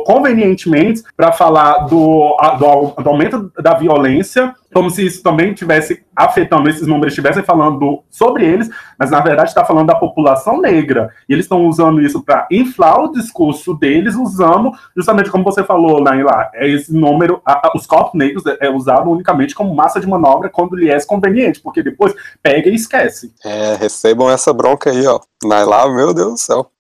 convenientemente 0.04 1.02
para 1.16 1.32
falar 1.32 1.86
do, 1.86 2.36
do, 2.58 3.02
do 3.02 3.08
aumento 3.08 3.52
da 3.60 3.74
violência 3.74 4.31
como 4.72 4.90
se 4.90 5.04
isso 5.04 5.22
também 5.22 5.52
tivesse 5.52 6.04
afetando, 6.14 6.68
esses 6.68 6.86
números 6.86 7.12
estivessem 7.12 7.42
falando 7.42 8.02
sobre 8.10 8.44
eles, 8.44 8.70
mas 8.98 9.10
na 9.10 9.20
verdade 9.20 9.48
está 9.48 9.64
falando 9.64 9.88
da 9.88 9.94
população 9.94 10.60
negra. 10.60 11.10
E 11.28 11.32
eles 11.32 11.44
estão 11.44 11.66
usando 11.66 12.00
isso 12.00 12.22
para 12.22 12.46
inflar 12.50 13.00
o 13.00 13.12
discurso 13.12 13.74
deles, 13.74 14.14
usando, 14.14 14.72
justamente 14.96 15.30
como 15.30 15.44
você 15.44 15.64
falou, 15.64 16.02
Nain, 16.02 16.22
lá, 16.22 16.50
é 16.54 16.68
esse 16.68 16.92
número, 16.94 17.40
a, 17.44 17.68
a, 17.68 17.72
os 17.74 17.86
corpos 17.86 18.14
negros 18.14 18.44
é, 18.46 18.66
é 18.66 18.70
usado 18.70 19.10
unicamente 19.10 19.54
como 19.54 19.74
massa 19.74 20.00
de 20.00 20.06
manobra 20.06 20.48
quando 20.48 20.76
lhe 20.76 20.90
é 20.90 21.02
conveniente, 21.04 21.60
porque 21.60 21.82
depois 21.82 22.14
pega 22.42 22.68
e 22.68 22.74
esquece. 22.74 23.32
É, 23.44 23.74
recebam 23.74 24.30
essa 24.30 24.52
bronca 24.52 24.90
aí, 24.90 25.06
ó. 25.06 25.20
Nailá, 25.44 25.88
meu 25.92 26.14
Deus 26.14 26.32
do 26.32 26.38
céu. 26.38 26.70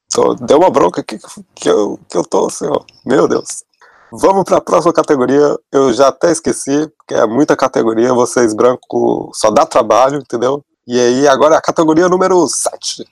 Deu 0.42 0.58
uma 0.58 0.70
bronca 0.70 1.00
aqui 1.00 1.18
que 1.54 1.68
eu, 1.68 1.98
que 2.08 2.16
eu 2.16 2.22
tô 2.22 2.46
ó. 2.46 2.84
Meu 3.04 3.26
Deus. 3.26 3.64
Vamos 4.14 4.44
para 4.44 4.58
a 4.58 4.60
próxima 4.60 4.92
categoria. 4.92 5.56
Eu 5.72 5.90
já 5.90 6.08
até 6.08 6.30
esqueci, 6.30 6.86
porque 6.98 7.14
é 7.14 7.26
muita 7.26 7.56
categoria. 7.56 8.12
Vocês 8.12 8.52
branco 8.52 9.30
só 9.32 9.50
dá 9.50 9.64
trabalho, 9.64 10.18
entendeu? 10.18 10.62
E 10.86 11.00
aí, 11.00 11.26
agora 11.26 11.56
a 11.56 11.62
categoria 11.62 12.10
número 12.10 12.46
7. 12.46 13.06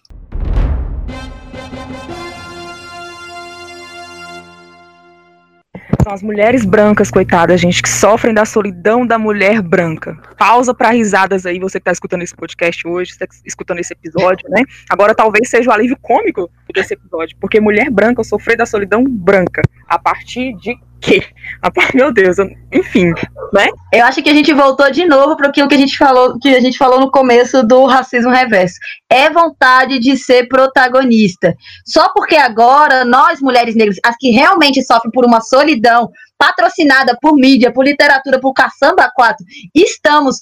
São 6.02 6.12
as 6.12 6.22
mulheres 6.22 6.64
brancas, 6.64 7.10
coitadas, 7.10 7.60
gente, 7.60 7.82
que 7.82 7.88
sofrem 7.88 8.34
da 8.34 8.44
solidão 8.44 9.06
da 9.06 9.18
mulher 9.18 9.62
branca. 9.62 10.18
Pausa 10.36 10.74
para 10.74 10.90
risadas 10.90 11.46
aí, 11.46 11.58
você 11.58 11.78
que 11.78 11.82
está 11.82 11.92
escutando 11.92 12.22
esse 12.22 12.34
podcast 12.34 12.86
hoje, 12.86 13.12
está 13.12 13.26
escutando 13.46 13.78
esse 13.78 13.92
episódio, 13.92 14.48
né? 14.50 14.62
Agora 14.88 15.14
talvez 15.14 15.48
seja 15.48 15.70
o 15.70 15.72
alívio 15.72 15.96
cômico 16.00 16.50
desse 16.74 16.94
episódio, 16.94 17.36
porque 17.40 17.60
mulher 17.60 17.90
branca 17.90 18.24
sofrer 18.24 18.56
da 18.56 18.66
solidão 18.66 19.04
branca. 19.04 19.62
A 19.90 19.98
partir 19.98 20.55
de 20.55 20.79
quê? 21.00 21.22
Meu 21.94 22.12
Deus, 22.12 22.37
enfim, 22.72 23.12
né? 23.53 23.68
Eu 23.92 24.05
acho 24.07 24.22
que 24.22 24.31
a 24.31 24.35
gente 24.35 24.53
voltou 24.53 24.90
de 24.90 25.05
novo 25.05 25.37
para 25.37 25.48
aquilo 25.48 25.68
que 25.68 25.74
a 25.74 25.79
gente 25.79 25.98
falou, 25.98 26.38
que 26.38 26.48
a 26.55 26.61
gente 26.61 26.79
falou 26.79 27.00
no 27.00 27.11
começo 27.11 27.62
do 27.62 27.85
racismo 27.87 28.31
reverso. 28.31 28.76
É 29.11 29.29
vontade 29.29 29.98
de 29.98 30.16
ser 30.16 30.46
protagonista. 30.46 31.55
Só 31.85 32.12
porque 32.12 32.37
agora 32.37 33.05
nós 33.05 33.40
mulheres 33.40 33.74
negras, 33.74 33.96
as 34.05 34.14
que 34.16 34.31
realmente 34.31 34.83
sofrem 34.85 35.11
por 35.11 35.24
uma 35.24 35.40
solidão, 35.40 36.11
patrocinada 36.40 37.14
por 37.20 37.35
mídia, 37.35 37.70
por 37.70 37.85
literatura, 37.85 38.40
por 38.40 38.55
caçamba 38.55 39.12
4, 39.14 39.44
estamos 39.74 40.38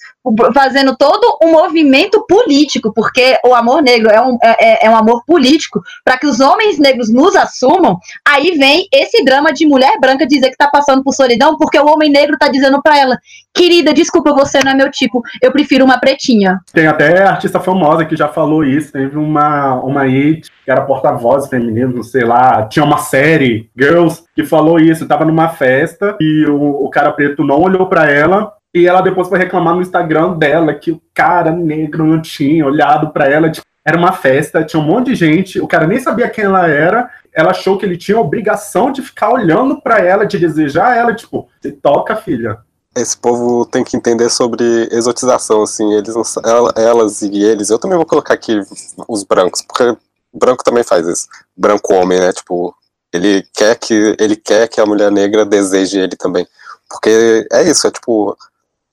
fazendo 0.54 0.96
todo 0.96 1.36
um 1.42 1.50
movimento 1.50 2.24
político, 2.28 2.92
porque 2.94 3.36
o 3.44 3.52
amor 3.52 3.82
negro 3.82 4.08
é 4.08 4.20
um, 4.20 4.38
é, 4.40 4.84
é, 4.84 4.86
é 4.86 4.90
um 4.90 4.96
amor 4.96 5.24
político, 5.26 5.82
para 6.04 6.16
que 6.16 6.26
os 6.26 6.38
homens 6.38 6.78
negros 6.78 7.12
nos 7.12 7.34
assumam, 7.34 7.98
aí 8.24 8.52
vem 8.56 8.86
esse 8.94 9.24
drama 9.24 9.52
de 9.52 9.66
mulher 9.66 9.98
branca 10.00 10.24
dizer 10.24 10.46
que 10.46 10.54
está 10.54 10.68
passando 10.68 11.02
por 11.02 11.12
solidão, 11.12 11.56
porque 11.56 11.78
o 11.80 11.86
homem 11.86 12.10
negro 12.10 12.34
está 12.34 12.46
dizendo 12.46 12.80
para 12.80 12.96
ela, 12.96 13.18
querida, 13.52 13.92
desculpa, 13.92 14.32
você 14.32 14.62
não 14.62 14.70
é 14.70 14.74
meu 14.74 14.90
tipo, 14.92 15.20
eu 15.42 15.50
prefiro 15.50 15.84
uma 15.84 15.98
pretinha. 15.98 16.60
Tem 16.72 16.86
até 16.86 17.24
artista 17.24 17.58
famosa 17.58 18.04
que 18.04 18.14
já 18.14 18.28
falou 18.28 18.62
isso, 18.62 18.92
teve 18.92 19.16
uma, 19.16 19.74
uma 19.82 20.04
hit 20.04 20.48
que 20.68 20.72
era 20.72 20.82
porta-voz 20.82 21.46
feminino, 21.46 22.04
sei 22.04 22.26
lá, 22.26 22.66
tinha 22.66 22.84
uma 22.84 22.98
série, 22.98 23.70
Girls, 23.74 24.22
que 24.34 24.44
falou 24.44 24.78
isso, 24.78 25.08
tava 25.08 25.24
numa 25.24 25.48
festa 25.48 26.14
e 26.20 26.44
o, 26.44 26.84
o 26.84 26.90
cara 26.90 27.10
preto 27.10 27.42
não 27.42 27.62
olhou 27.62 27.86
para 27.86 28.10
ela 28.10 28.52
e 28.74 28.86
ela 28.86 29.00
depois 29.00 29.30
foi 29.30 29.38
reclamar 29.38 29.74
no 29.74 29.80
Instagram 29.80 30.34
dela 30.34 30.74
que 30.74 30.90
o 30.90 31.00
cara 31.14 31.50
negro 31.52 32.04
não 32.04 32.20
tinha 32.20 32.66
olhado 32.66 33.08
para 33.14 33.26
ela. 33.26 33.50
Tipo, 33.50 33.66
era 33.82 33.96
uma 33.96 34.12
festa, 34.12 34.62
tinha 34.62 34.78
um 34.78 34.84
monte 34.84 35.06
de 35.06 35.14
gente, 35.14 35.58
o 35.58 35.66
cara 35.66 35.86
nem 35.86 35.98
sabia 35.98 36.28
quem 36.28 36.44
ela 36.44 36.68
era. 36.68 37.08
Ela 37.32 37.52
achou 37.52 37.78
que 37.78 37.86
ele 37.86 37.96
tinha 37.96 38.18
a 38.18 38.20
obrigação 38.20 38.92
de 38.92 39.00
ficar 39.00 39.32
olhando 39.32 39.80
para 39.80 40.00
ela, 40.00 40.26
de 40.26 40.38
desejar 40.38 40.94
ela. 40.94 41.14
Tipo, 41.14 41.48
se 41.62 41.72
toca, 41.72 42.14
filha. 42.14 42.58
Esse 42.94 43.16
povo 43.16 43.64
tem 43.64 43.82
que 43.82 43.96
entender 43.96 44.28
sobre 44.28 44.62
exotização, 44.92 45.62
assim. 45.62 45.94
Eles 45.94 46.14
não, 46.14 46.68
elas 46.76 47.22
e 47.22 47.42
eles. 47.42 47.70
Eu 47.70 47.78
também 47.78 47.96
vou 47.96 48.04
colocar 48.04 48.34
aqui 48.34 48.60
os 49.08 49.24
brancos, 49.24 49.62
porque 49.62 49.96
branco 50.32 50.64
também 50.64 50.84
faz 50.84 51.06
isso. 51.06 51.26
Branco 51.56 51.94
homem, 51.94 52.18
né? 52.18 52.32
Tipo, 52.32 52.74
ele 53.12 53.46
quer 53.54 53.76
que 53.76 54.16
ele 54.18 54.36
quer 54.36 54.68
que 54.68 54.80
a 54.80 54.86
mulher 54.86 55.10
negra 55.10 55.44
deseje 55.44 55.98
ele 55.98 56.16
também. 56.16 56.46
Porque 56.88 57.46
é 57.52 57.62
isso, 57.62 57.86
é 57.86 57.90
tipo, 57.90 58.36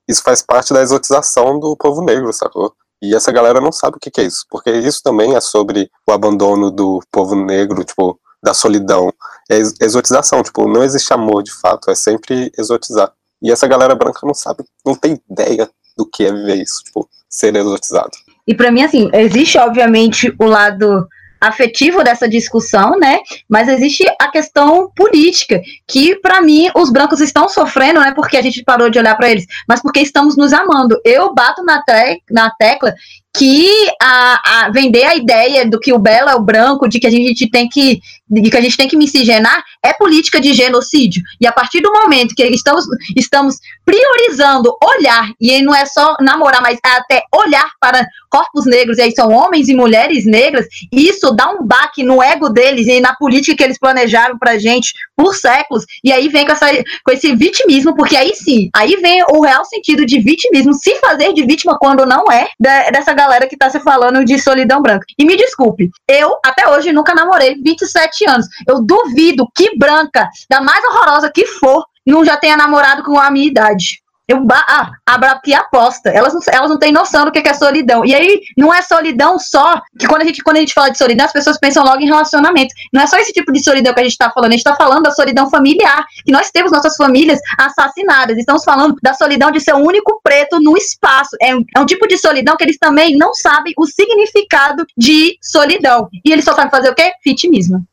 isso 0.07 0.21
faz 0.21 0.41
parte 0.41 0.73
da 0.73 0.81
exotização 0.81 1.59
do 1.59 1.75
povo 1.75 2.01
negro, 2.01 2.31
sacou? 2.33 2.73
E 3.01 3.15
essa 3.15 3.31
galera 3.31 3.61
não 3.61 3.71
sabe 3.71 3.97
o 3.97 3.99
que, 3.99 4.09
que 4.09 4.21
é 4.21 4.23
isso, 4.23 4.45
porque 4.49 4.71
isso 4.71 5.01
também 5.03 5.35
é 5.35 5.41
sobre 5.41 5.89
o 6.07 6.11
abandono 6.11 6.71
do 6.71 7.01
povo 7.11 7.35
negro, 7.35 7.83
tipo, 7.83 8.19
da 8.43 8.53
solidão. 8.53 9.13
É 9.49 9.57
exotização, 9.57 10.41
tipo, 10.41 10.67
não 10.67 10.83
existe 10.83 11.13
amor 11.13 11.43
de 11.43 11.51
fato, 11.51 11.91
é 11.91 11.95
sempre 11.95 12.51
exotizar. 12.57 13.11
E 13.41 13.51
essa 13.51 13.67
galera 13.67 13.95
branca 13.95 14.19
não 14.23 14.33
sabe, 14.33 14.63
não 14.85 14.95
tem 14.95 15.21
ideia 15.29 15.69
do 15.97 16.05
que 16.05 16.25
é 16.25 16.31
viver 16.31 16.55
isso, 16.55 16.83
tipo, 16.83 17.07
ser 17.29 17.55
exotizado. 17.55 18.11
E 18.47 18.53
para 18.53 18.71
mim, 18.71 18.83
assim, 18.83 19.09
existe 19.13 19.57
obviamente 19.57 20.33
o 20.39 20.45
lado 20.45 21.07
afetivo 21.47 22.03
dessa 22.03 22.27
discussão, 22.27 22.97
né? 22.99 23.19
Mas 23.47 23.67
existe 23.67 24.05
a 24.19 24.29
questão 24.29 24.89
política, 24.95 25.61
que 25.87 26.15
para 26.17 26.41
mim 26.41 26.69
os 26.75 26.91
brancos 26.91 27.21
estão 27.21 27.47
sofrendo, 27.47 27.99
não 27.99 28.07
é 28.07 28.13
porque 28.13 28.37
a 28.37 28.41
gente 28.41 28.63
parou 28.63 28.89
de 28.89 28.99
olhar 28.99 29.15
para 29.15 29.29
eles, 29.29 29.45
mas 29.67 29.81
porque 29.81 29.99
estamos 29.99 30.35
nos 30.35 30.53
amando. 30.53 30.99
Eu 31.03 31.33
bato 31.33 31.63
na, 31.63 31.81
te 31.81 32.21
na 32.29 32.49
tecla 32.51 32.93
que 33.37 33.69
a, 34.01 34.65
a, 34.65 34.71
vender 34.71 35.03
a 35.03 35.15
ideia 35.15 35.69
do 35.69 35.79
que 35.79 35.93
o 35.93 35.99
belo 35.99 36.29
é 36.29 36.35
o 36.35 36.41
branco, 36.41 36.87
de 36.87 36.99
que 36.99 37.07
a 37.07 37.11
gente 37.11 37.49
tem 37.49 37.67
que 37.67 37.99
de 38.27 38.49
que 38.49 38.57
a 38.57 38.61
gente 38.61 38.75
tem 38.75 38.87
que 38.87 38.97
miscigenar, 38.97 39.63
é 39.83 39.93
política 39.93 40.41
de 40.41 40.51
genocídio. 40.51 41.21
E 41.39 41.45
a 41.45 41.51
partir 41.51 41.79
do 41.81 41.91
momento 41.91 42.33
que 42.33 42.43
estamos, 42.43 42.83
estamos 43.15 43.57
priorizando 43.85 44.75
olhar, 44.83 45.31
e 45.39 45.61
não 45.61 45.75
é 45.75 45.85
só 45.85 46.17
namorar, 46.19 46.61
mas 46.61 46.79
é 46.83 46.89
até 46.89 47.23
olhar 47.33 47.69
para 47.79 48.05
corpos 48.29 48.65
negros, 48.65 48.97
e 48.97 49.03
aí 49.03 49.11
são 49.11 49.31
homens 49.31 49.69
e 49.69 49.75
mulheres 49.75 50.25
negras, 50.25 50.65
isso 50.91 51.31
dá 51.31 51.51
um 51.51 51.63
baque 51.63 52.03
no 52.03 52.21
ego 52.21 52.49
deles 52.49 52.87
e 52.87 52.99
na 52.99 53.15
política 53.15 53.55
que 53.55 53.63
eles 53.63 53.77
planejaram 53.77 54.37
pra 54.39 54.57
gente 54.57 54.93
por 55.15 55.35
séculos, 55.35 55.85
e 56.03 56.11
aí 56.11 56.27
vem 56.27 56.45
com, 56.45 56.51
essa, 56.51 56.67
com 57.03 57.11
esse 57.11 57.35
vitimismo, 57.35 57.95
porque 57.95 58.17
aí 58.17 58.33
sim, 58.33 58.69
aí 58.73 58.95
vem 58.97 59.23
o 59.29 59.41
real 59.41 59.63
sentido 59.65 60.05
de 60.05 60.19
vitimismo, 60.19 60.73
se 60.73 60.95
fazer 60.95 61.31
de 61.31 61.45
vítima 61.45 61.77
quando 61.79 62.05
não 62.05 62.25
é, 62.31 62.49
dessa 62.59 63.13
galera 63.13 63.24
galera 63.25 63.47
que 63.47 63.57
tá 63.57 63.69
se 63.69 63.79
falando 63.79 64.23
de 64.23 64.37
solidão 64.39 64.81
branca. 64.81 65.05
E 65.17 65.25
me 65.25 65.35
desculpe, 65.35 65.89
eu 66.07 66.37
até 66.45 66.69
hoje 66.69 66.93
nunca 66.93 67.13
namorei 67.13 67.55
27 67.61 68.29
anos. 68.29 68.47
Eu 68.67 68.81
duvido 68.81 69.47
que 69.53 69.77
branca, 69.77 70.29
da 70.49 70.61
mais 70.61 70.83
horrorosa 70.85 71.31
que 71.33 71.45
for, 71.47 71.83
não 72.05 72.23
já 72.23 72.37
tenha 72.37 72.55
namorado 72.55 73.03
com 73.03 73.19
a 73.19 73.31
minha 73.31 73.47
idade. 73.47 74.04
Eu 74.27 74.43
ah, 74.51 74.91
abro 75.05 75.29
aqui 75.29 75.53
a 75.53 75.59
aposta. 75.59 76.09
Elas 76.09 76.33
não, 76.33 76.41
elas 76.51 76.69
não 76.69 76.79
têm 76.79 76.91
noção 76.91 77.25
do 77.25 77.31
que 77.31 77.47
é 77.47 77.53
solidão. 77.53 78.03
E 78.03 78.15
aí, 78.15 78.41
não 78.57 78.73
é 78.73 78.81
solidão 78.81 79.37
só. 79.37 79.79
Que 79.99 80.07
quando 80.07 80.23
a, 80.23 80.25
gente, 80.25 80.41
quando 80.41 80.57
a 80.57 80.59
gente 80.61 80.73
fala 80.73 80.89
de 80.89 80.97
solidão, 80.97 81.27
as 81.27 81.31
pessoas 81.31 81.59
pensam 81.59 81.83
logo 81.83 82.01
em 82.01 82.07
relacionamento. 82.07 82.73
Não 82.91 83.03
é 83.03 83.07
só 83.07 83.17
esse 83.17 83.31
tipo 83.31 83.51
de 83.51 83.63
solidão 83.63 83.93
que 83.93 83.99
a 83.99 84.03
gente 84.03 84.13
está 84.13 84.31
falando. 84.31 84.49
A 84.49 84.57
gente 84.57 84.65
está 84.65 84.75
falando 84.75 85.03
da 85.03 85.11
solidão 85.11 85.47
familiar. 85.49 86.03
Que 86.25 86.31
nós 86.31 86.49
temos 86.49 86.71
nossas 86.71 86.95
famílias 86.95 87.39
assassinadas. 87.59 88.35
Estamos 88.37 88.63
falando 88.63 88.95
da 89.03 89.13
solidão 89.13 89.51
de 89.51 89.59
ser 89.59 89.75
o 89.75 89.79
único 89.79 90.19
preto 90.23 90.59
no 90.59 90.75
espaço. 90.75 91.37
É, 91.39 91.51
é 91.51 91.79
um 91.79 91.85
tipo 91.85 92.07
de 92.07 92.17
solidão 92.17 92.57
que 92.57 92.63
eles 92.63 92.77
também 92.79 93.15
não 93.15 93.31
sabem 93.33 93.73
o 93.77 93.85
significado 93.85 94.85
de 94.97 95.37
solidão. 95.39 96.09
E 96.25 96.31
eles 96.31 96.43
só 96.43 96.55
sabem 96.55 96.71
fazer 96.71 96.89
o 96.89 96.95
quê? 96.95 97.11
Fitimismo. 97.21 97.85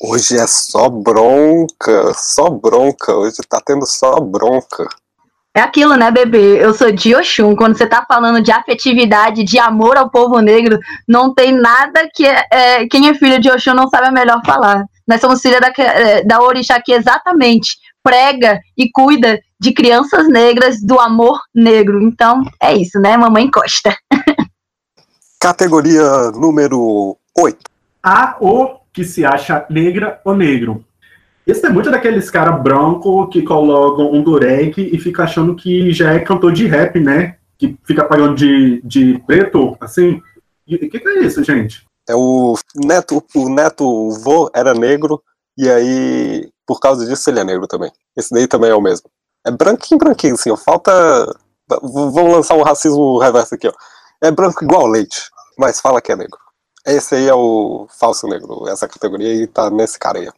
Hoje 0.00 0.36
é 0.36 0.46
só 0.46 0.88
bronca, 0.88 2.12
só 2.14 2.48
bronca. 2.48 3.14
Hoje 3.14 3.36
tá 3.48 3.60
tendo 3.64 3.86
só 3.86 4.18
bronca. 4.18 4.88
É 5.56 5.60
aquilo, 5.60 5.96
né, 5.96 6.10
bebê? 6.10 6.64
Eu 6.64 6.74
sou 6.74 6.90
de 6.90 7.14
Oxum. 7.14 7.54
Quando 7.54 7.78
você 7.78 7.86
tá 7.86 8.04
falando 8.08 8.42
de 8.42 8.50
afetividade, 8.50 9.44
de 9.44 9.56
amor 9.56 9.96
ao 9.96 10.10
povo 10.10 10.40
negro, 10.40 10.80
não 11.06 11.32
tem 11.32 11.52
nada 11.52 12.08
que 12.12 12.26
é, 12.26 12.44
é, 12.50 12.86
quem 12.88 13.08
é 13.08 13.14
filho 13.14 13.40
de 13.40 13.48
Oxum 13.48 13.72
não 13.72 13.88
sabe 13.88 14.08
a 14.08 14.12
melhor 14.12 14.44
falar. 14.44 14.84
Nós 15.06 15.20
somos 15.20 15.40
filha 15.40 15.60
da, 15.60 15.72
é, 15.78 16.24
da 16.24 16.42
Orixá 16.42 16.82
que 16.82 16.92
exatamente 16.92 17.76
prega 18.02 18.60
e 18.76 18.90
cuida 18.90 19.40
de 19.60 19.72
crianças 19.72 20.28
negras 20.28 20.82
do 20.82 20.98
amor 20.98 21.38
negro. 21.54 22.02
Então, 22.02 22.42
é 22.60 22.74
isso, 22.74 22.98
né, 22.98 23.16
mamãe 23.16 23.48
Costa? 23.48 23.96
Categoria 25.40 26.32
número 26.32 27.16
8. 27.38 27.58
A 28.02 28.36
ou 28.40 28.80
que 28.92 29.04
se 29.04 29.24
acha 29.24 29.64
negra 29.70 30.20
ou 30.24 30.36
negro. 30.36 30.84
Esse 31.46 31.66
é 31.66 31.68
muito 31.68 31.90
daqueles 31.90 32.30
cara 32.30 32.52
branco 32.52 33.28
que 33.28 33.42
colocam 33.42 34.12
um 34.12 34.22
durek 34.22 34.80
e 34.80 34.98
fica 34.98 35.24
achando 35.24 35.54
que 35.54 35.92
já 35.92 36.12
é 36.12 36.20
cantor 36.20 36.52
de 36.52 36.66
rap, 36.66 36.98
né? 36.98 37.36
Que 37.58 37.76
fica 37.84 38.04
pagando 38.04 38.34
de, 38.34 38.80
de 38.82 39.18
preto, 39.26 39.76
assim. 39.80 40.22
O 40.66 40.78
que, 40.78 40.88
que 40.88 41.08
é 41.08 41.20
isso, 41.20 41.44
gente? 41.44 41.84
É 42.08 42.14
o 42.14 42.54
neto, 42.74 43.22
o 43.34 43.48
neto, 43.48 43.84
o 43.84 44.10
vô 44.10 44.50
era 44.54 44.74
negro, 44.74 45.22
e 45.56 45.68
aí, 45.70 46.50
por 46.66 46.80
causa 46.80 47.06
disso, 47.06 47.28
ele 47.30 47.40
é 47.40 47.44
negro 47.44 47.66
também. 47.66 47.90
Esse 48.16 48.32
daí 48.32 48.46
também 48.46 48.70
é 48.70 48.74
o 48.74 48.80
mesmo. 48.80 49.08
É 49.46 49.50
branquinho, 49.50 49.98
branquinho, 49.98 50.34
assim, 50.34 50.50
ó. 50.50 50.56
Falta. 50.56 50.92
Vamos 51.68 52.32
lançar 52.32 52.54
um 52.54 52.62
racismo 52.62 53.18
reverso 53.18 53.54
aqui, 53.54 53.68
ó. 53.68 53.72
É 54.22 54.30
branco 54.30 54.64
igual 54.64 54.86
leite, 54.86 55.30
mas 55.58 55.80
fala 55.80 56.00
que 56.00 56.12
é 56.12 56.16
negro. 56.16 56.38
Esse 56.86 57.14
aí 57.14 57.28
é 57.28 57.34
o 57.34 57.86
falso 57.98 58.26
negro, 58.26 58.68
essa 58.68 58.86
categoria 58.86 59.28
aí 59.28 59.46
tá 59.46 59.70
nesse 59.70 59.98
cara 59.98 60.18
aí. 60.18 60.28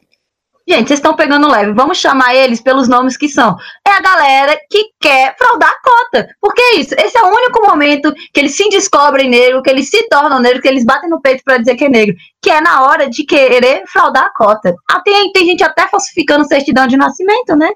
Gente, 0.69 0.89
vocês 0.89 0.99
estão 0.99 1.15
pegando 1.15 1.49
leve. 1.49 1.71
Vamos 1.71 1.97
chamar 1.97 2.35
eles 2.35 2.59
pelos 2.59 2.89
nomes 2.89 3.15
que 3.15 3.29
são. 3.29 3.55
É 3.87 3.91
a 3.91 4.01
galera 4.01 4.59
que 4.69 4.89
quer 4.99 5.33
fraudar 5.37 5.69
a 5.69 5.81
cota. 5.81 6.27
Porque 6.41 6.61
é 6.61 6.75
isso. 6.75 6.93
Esse 6.97 7.17
é 7.17 7.23
o 7.23 7.33
único 7.33 7.65
momento 7.65 8.13
que 8.33 8.39
eles 8.41 8.57
se 8.57 8.67
descobrem 8.67 9.29
negro, 9.29 9.61
que 9.63 9.69
eles 9.69 9.89
se 9.89 10.09
tornam 10.09 10.41
negro, 10.41 10.61
que 10.61 10.67
eles 10.67 10.83
batem 10.83 11.09
no 11.09 11.21
peito 11.21 11.41
pra 11.45 11.57
dizer 11.57 11.75
que 11.75 11.85
é 11.85 11.89
negro. 11.89 12.15
Que 12.41 12.49
é 12.49 12.59
na 12.59 12.83
hora 12.83 13.09
de 13.09 13.23
querer 13.23 13.83
fraudar 13.87 14.25
a 14.25 14.33
cota. 14.33 14.75
Ah, 14.91 14.99
tem, 14.99 15.31
tem 15.31 15.45
gente 15.45 15.63
até 15.63 15.87
falsificando 15.87 16.45
certidão 16.45 16.85
de 16.85 16.97
nascimento, 16.97 17.55
né? 17.55 17.69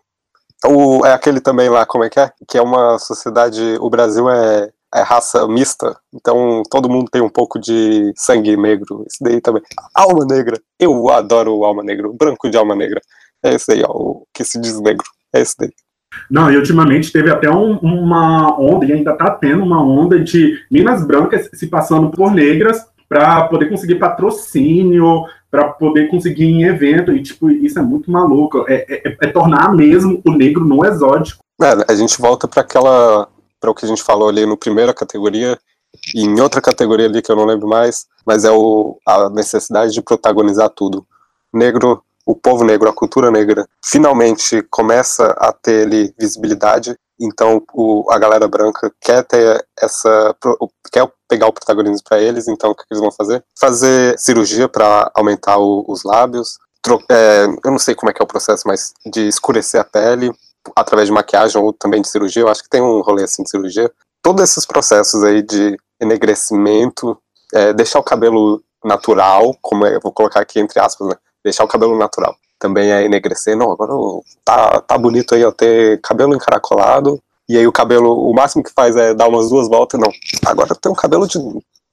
O, 0.66 1.06
é 1.06 1.14
aquele 1.14 1.40
também 1.40 1.70
lá, 1.70 1.86
como 1.86 2.04
é 2.04 2.10
que 2.10 2.20
é? 2.20 2.30
Que 2.46 2.58
é 2.58 2.62
uma 2.62 3.00
sociedade. 3.00 3.78
O 3.80 3.90
Brasil 3.90 4.30
é, 4.30 4.70
é 4.94 5.02
raça 5.02 5.48
mista, 5.48 5.98
então 6.14 6.64
todo 6.70 6.90
mundo 6.90 7.10
tem 7.12 7.22
um 7.22 7.30
pouco 7.30 7.60
de 7.60 8.12
sangue 8.16 8.58
negro. 8.58 9.06
Isso 9.08 9.18
daí 9.22 9.40
também. 9.42 9.62
Alma 9.96 10.26
negra. 10.26 10.60
Eu 10.80 11.10
adoro 11.10 11.64
alma 11.64 11.84
negra, 11.84 12.10
branco 12.14 12.50
de 12.50 12.58
alma 12.58 12.76
negra. 12.76 13.02
É 13.44 13.54
esse 13.56 13.72
aí, 13.72 13.84
ó, 13.84 13.92
o 13.92 14.28
que 14.34 14.44
se 14.44 14.60
diz 14.60 14.80
negro. 14.82 15.06
É 15.34 15.40
esse 15.42 15.56
daí. 15.58 15.72
Não, 16.30 16.52
e 16.52 16.58
ultimamente 16.58 17.12
teve 17.12 17.32
até 17.32 17.50
um- 17.50 17.78
uma 17.78 18.60
onda, 18.60 18.86
e 18.86 18.92
ainda 18.92 19.16
tá 19.16 19.32
tendo 19.32 19.64
uma 19.64 19.82
onda 19.82 20.20
de 20.20 20.58
minas 20.70 21.06
brancas 21.06 21.50
se 21.54 21.68
passando 21.68 22.12
por 22.12 22.32
negras 22.32 22.86
para 23.08 23.44
poder 23.48 23.70
conseguir 23.70 23.96
patrocínio, 23.96 25.24
para 25.50 25.70
poder 25.70 26.10
conseguir 26.10 26.46
em 26.46 26.64
evento, 26.64 27.12
e 27.14 27.22
tipo, 27.22 27.50
isso 27.50 27.80
é 27.80 27.82
muito 27.82 28.12
maluco. 28.12 28.66
É, 28.68 28.86
é- 28.90 29.18
é 29.22 29.28
tornar 29.28 29.74
mesmo 29.74 30.22
o 30.26 30.32
negro 30.32 30.66
no 30.66 30.86
exótico. 30.86 31.42
É, 31.62 31.92
a 31.92 31.96
gente 31.96 32.20
volta 32.20 32.48
para 32.48 32.62
aquela. 32.62 33.28
Para 33.62 33.72
o 33.72 33.76
que 33.76 33.86
a 33.86 33.88
gente 33.88 34.02
falou 34.04 34.28
ali 34.28 34.46
no 34.46 34.58
primeira 34.58 34.94
categoria, 34.94 35.58
e 36.16 36.24
em 36.24 36.42
outra 36.42 36.60
categoria 36.60 37.06
ali 37.06 37.22
que 37.22 37.32
eu 37.32 37.36
não 37.36 37.46
lembro 37.46 37.68
mais, 37.68 38.08
mas 38.26 38.44
é 38.44 38.52
o, 38.52 38.98
a 39.08 39.30
necessidade 39.30 39.94
de 39.94 40.02
protagonizar 40.02 40.70
tudo. 40.70 41.06
Negro, 41.54 42.04
o 42.26 42.36
povo 42.36 42.64
negro, 42.64 42.90
a 42.90 42.94
cultura 42.94 43.30
negra, 43.30 43.68
finalmente 43.84 44.62
começa 44.64 45.28
a 45.38 45.52
ter 45.54 45.86
ali 45.86 46.14
visibilidade, 46.18 46.98
então 47.20 47.62
o, 47.74 48.10
a 48.10 48.18
galera 48.18 48.48
branca 48.48 48.92
quer 49.00 49.24
ter 49.24 49.64
essa. 49.80 50.36
quer 50.92 51.08
pegar 51.28 51.48
o 51.48 51.54
protagonismo 51.54 52.04
para 52.08 52.20
eles, 52.20 52.48
então 52.48 52.72
o 52.72 52.76
que, 52.76 52.84
eles 52.90 53.02
vão 53.02 53.12
fazer? 53.12 53.44
Fazer 53.60 54.18
cirurgia 54.18 54.68
para 54.68 55.12
aumentar 55.14 55.58
o- 55.58 55.86
os 55.88 56.04
lábios, 56.04 56.58
é, 57.10 57.46
eu 57.64 57.72
não 57.72 57.78
sei 57.80 57.94
como 57.94 58.10
é 58.10 58.14
que 58.14 58.22
é 58.22 58.26
o 58.26 58.28
processo, 58.28 58.64
mas 58.66 58.94
de 59.06 59.28
escurecer 59.28 59.80
a 59.80 59.84
pele, 59.84 60.32
através 60.76 61.08
de 61.08 61.14
maquiagem 61.14 61.62
ou 61.62 61.74
também 61.74 62.02
de 62.02 62.08
cirurgia, 62.08 62.44
eu 62.44 62.50
acho 62.50 62.64
que 62.64 62.70
tem 62.70 62.82
um 62.82 63.02
rolê 63.02 63.24
assim 63.24 63.44
de 63.44 63.50
cirurgia. 63.50 63.92
Todos 64.22 64.44
esses 64.44 64.66
processos 64.66 65.24
aí 65.24 65.42
de 65.42 65.78
enegrecimento, 66.00 67.18
é, 67.54 67.74
deixar 67.74 68.00
o 68.00 68.04
cabelo 68.04 68.62
natural, 68.84 69.56
como 69.62 69.86
é, 69.86 69.96
eu 69.96 70.00
vou 70.02 70.12
colocar 70.12 70.40
aqui 70.42 70.60
entre 70.60 70.80
aspas, 70.80 71.08
né? 71.08 71.16
Deixar 71.44 71.64
o 71.64 71.68
cabelo 71.68 71.98
natural. 71.98 72.36
Também 72.60 72.92
é 72.92 73.04
enegrecer, 73.04 73.58
não, 73.58 73.72
agora 73.72 73.92
eu- 73.92 74.24
tá, 74.46 74.82
tá 74.82 74.98
bonito 74.98 75.34
aí, 75.34 75.44
ó, 75.44 75.52
ter 75.52 76.00
cabelo 76.02 76.36
encaracolado, 76.36 77.20
e 77.50 77.58
aí 77.58 77.68
o 77.68 77.72
cabelo, 77.72 78.30
o 78.30 78.34
máximo 78.34 78.64
que 78.64 78.72
faz 78.72 78.96
é 78.96 79.14
dar 79.14 79.28
umas 79.28 79.50
duas 79.50 79.68
voltas, 79.68 80.00
não. 80.00 80.12
Agora 80.46 80.76
tem 80.76 80.92
um 80.92 80.96
cabelo 80.96 81.28
de 81.28 81.40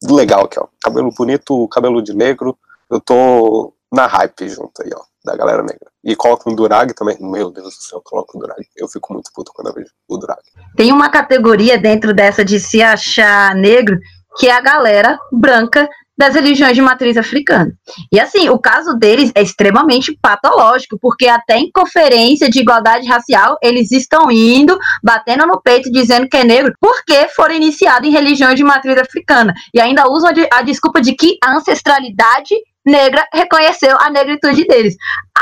legal 0.05 0.45
aqui, 0.45 0.61
ó. 0.61 0.67
Cabelo 0.83 1.11
bonito, 1.11 1.67
cabelo 1.69 2.01
de 2.03 2.15
negro. 2.15 2.57
Eu 2.91 3.01
tô 3.01 3.73
na 3.93 4.07
hype 4.07 4.49
junto 4.49 4.83
aí, 4.83 4.91
ó, 4.95 5.01
da 5.25 5.37
galera 5.37 5.63
negra. 5.63 5.91
E 6.05 6.15
coloco 6.15 6.51
um 6.51 6.55
durag 6.55 6.95
também. 6.95 7.17
Meu 7.21 7.51
Deus 7.51 7.77
do 7.77 7.83
céu, 7.83 7.99
eu 7.99 8.03
coloco 8.03 8.37
um 8.37 8.41
durag. 8.41 8.63
Eu 8.77 8.89
fico 8.89 9.13
muito 9.13 9.31
puto 9.35 9.53
quando 9.55 9.69
eu 9.69 9.75
vejo 9.75 9.91
o 10.09 10.17
durag. 10.17 10.41
Tem 10.77 10.93
uma 10.93 11.11
categoria 11.11 11.79
dentro 11.79 12.15
dessa 12.15 12.45
de 12.45 12.61
se 12.61 12.83
achar 12.83 13.55
negro, 13.55 13.99
que 14.39 14.49
é 14.49 14.53
a 14.53 14.61
galera 14.61 15.19
branca 15.33 15.89
das 16.19 16.35
religiões 16.35 16.75
de 16.75 16.83
matriz 16.83 17.17
africana. 17.17 17.73
E 18.13 18.19
assim, 18.19 18.49
o 18.49 18.59
caso 18.59 18.95
deles 18.95 19.31
é 19.37 19.41
extremamente 19.41 20.19
patológico, 20.21 20.99
porque 21.01 21.29
até 21.29 21.57
em 21.59 21.71
conferência 21.71 22.51
de 22.51 22.59
igualdade 22.59 23.07
racial, 23.07 23.57
eles 23.63 23.93
estão 23.93 24.29
indo, 24.29 24.77
batendo 25.03 25.47
no 25.47 25.63
peito, 25.63 25.93
dizendo 25.93 26.29
que 26.29 26.37
é 26.37 26.43
negro, 26.43 26.73
porque 26.81 27.29
foram 27.29 27.55
iniciados 27.55 28.09
em 28.09 28.13
religiões 28.13 28.57
de 28.57 28.65
matriz 28.65 28.99
africana. 28.99 29.55
E 29.73 29.81
ainda 29.81 30.11
usam 30.11 30.33
a 30.53 30.63
desculpa 30.63 31.01
de 31.01 31.15
que 31.15 31.39
a 31.43 31.57
ancestralidade 31.57 32.53
negra 32.89 33.25
reconheceu 33.33 33.97
a 34.01 34.11
negritude 34.11 34.65
deles. 34.65 34.97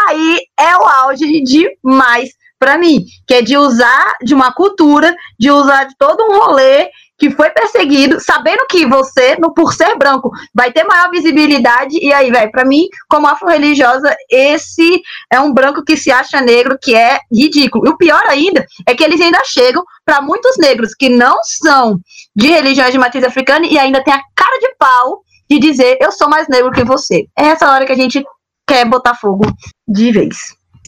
Aí 0.08 0.38
é 0.58 0.76
o 0.76 0.82
auge 0.82 1.42
demais 1.42 2.30
para 2.58 2.78
mim, 2.78 3.04
que 3.26 3.34
é 3.34 3.42
de 3.42 3.56
usar 3.56 4.14
de 4.22 4.34
uma 4.34 4.52
cultura, 4.52 5.14
de 5.38 5.50
usar 5.50 5.84
de 5.84 5.94
todo 5.98 6.24
um 6.24 6.38
rolê 6.38 6.88
que 7.18 7.30
foi 7.30 7.48
perseguido, 7.50 8.20
sabendo 8.20 8.66
que 8.68 8.84
você, 8.84 9.36
no, 9.36 9.52
por 9.54 9.72
ser 9.72 9.96
branco, 9.96 10.30
vai 10.54 10.70
ter 10.70 10.84
maior 10.84 11.10
visibilidade, 11.10 11.96
e 11.98 12.12
aí, 12.12 12.30
velho, 12.30 12.50
para 12.50 12.64
mim, 12.64 12.86
como 13.08 13.26
afro-religiosa, 13.26 14.14
esse 14.30 15.00
é 15.32 15.40
um 15.40 15.52
branco 15.52 15.82
que 15.82 15.96
se 15.96 16.12
acha 16.12 16.40
negro, 16.40 16.78
que 16.80 16.94
é 16.94 17.18
ridículo. 17.32 17.86
E 17.86 17.90
o 17.90 17.96
pior 17.96 18.22
ainda 18.28 18.66
é 18.86 18.94
que 18.94 19.02
eles 19.02 19.20
ainda 19.20 19.42
chegam 19.44 19.82
para 20.04 20.20
muitos 20.20 20.58
negros 20.58 20.94
que 20.94 21.08
não 21.08 21.36
são 21.42 21.98
de 22.34 22.48
religiões 22.48 22.92
de 22.92 22.98
matriz 22.98 23.24
africana 23.24 23.66
e 23.66 23.78
ainda 23.78 24.04
tem 24.04 24.12
a 24.12 24.20
cara 24.34 24.58
de 24.58 24.74
pau 24.78 25.22
de 25.48 25.58
dizer 25.58 25.98
eu 26.00 26.12
sou 26.12 26.28
mais 26.28 26.48
negro 26.48 26.70
que 26.72 26.84
você. 26.84 27.26
É 27.38 27.46
essa 27.46 27.70
hora 27.70 27.86
que 27.86 27.92
a 27.92 27.96
gente 27.96 28.24
quer 28.68 28.84
botar 28.84 29.14
fogo 29.14 29.44
de 29.86 30.12
vez. 30.12 30.36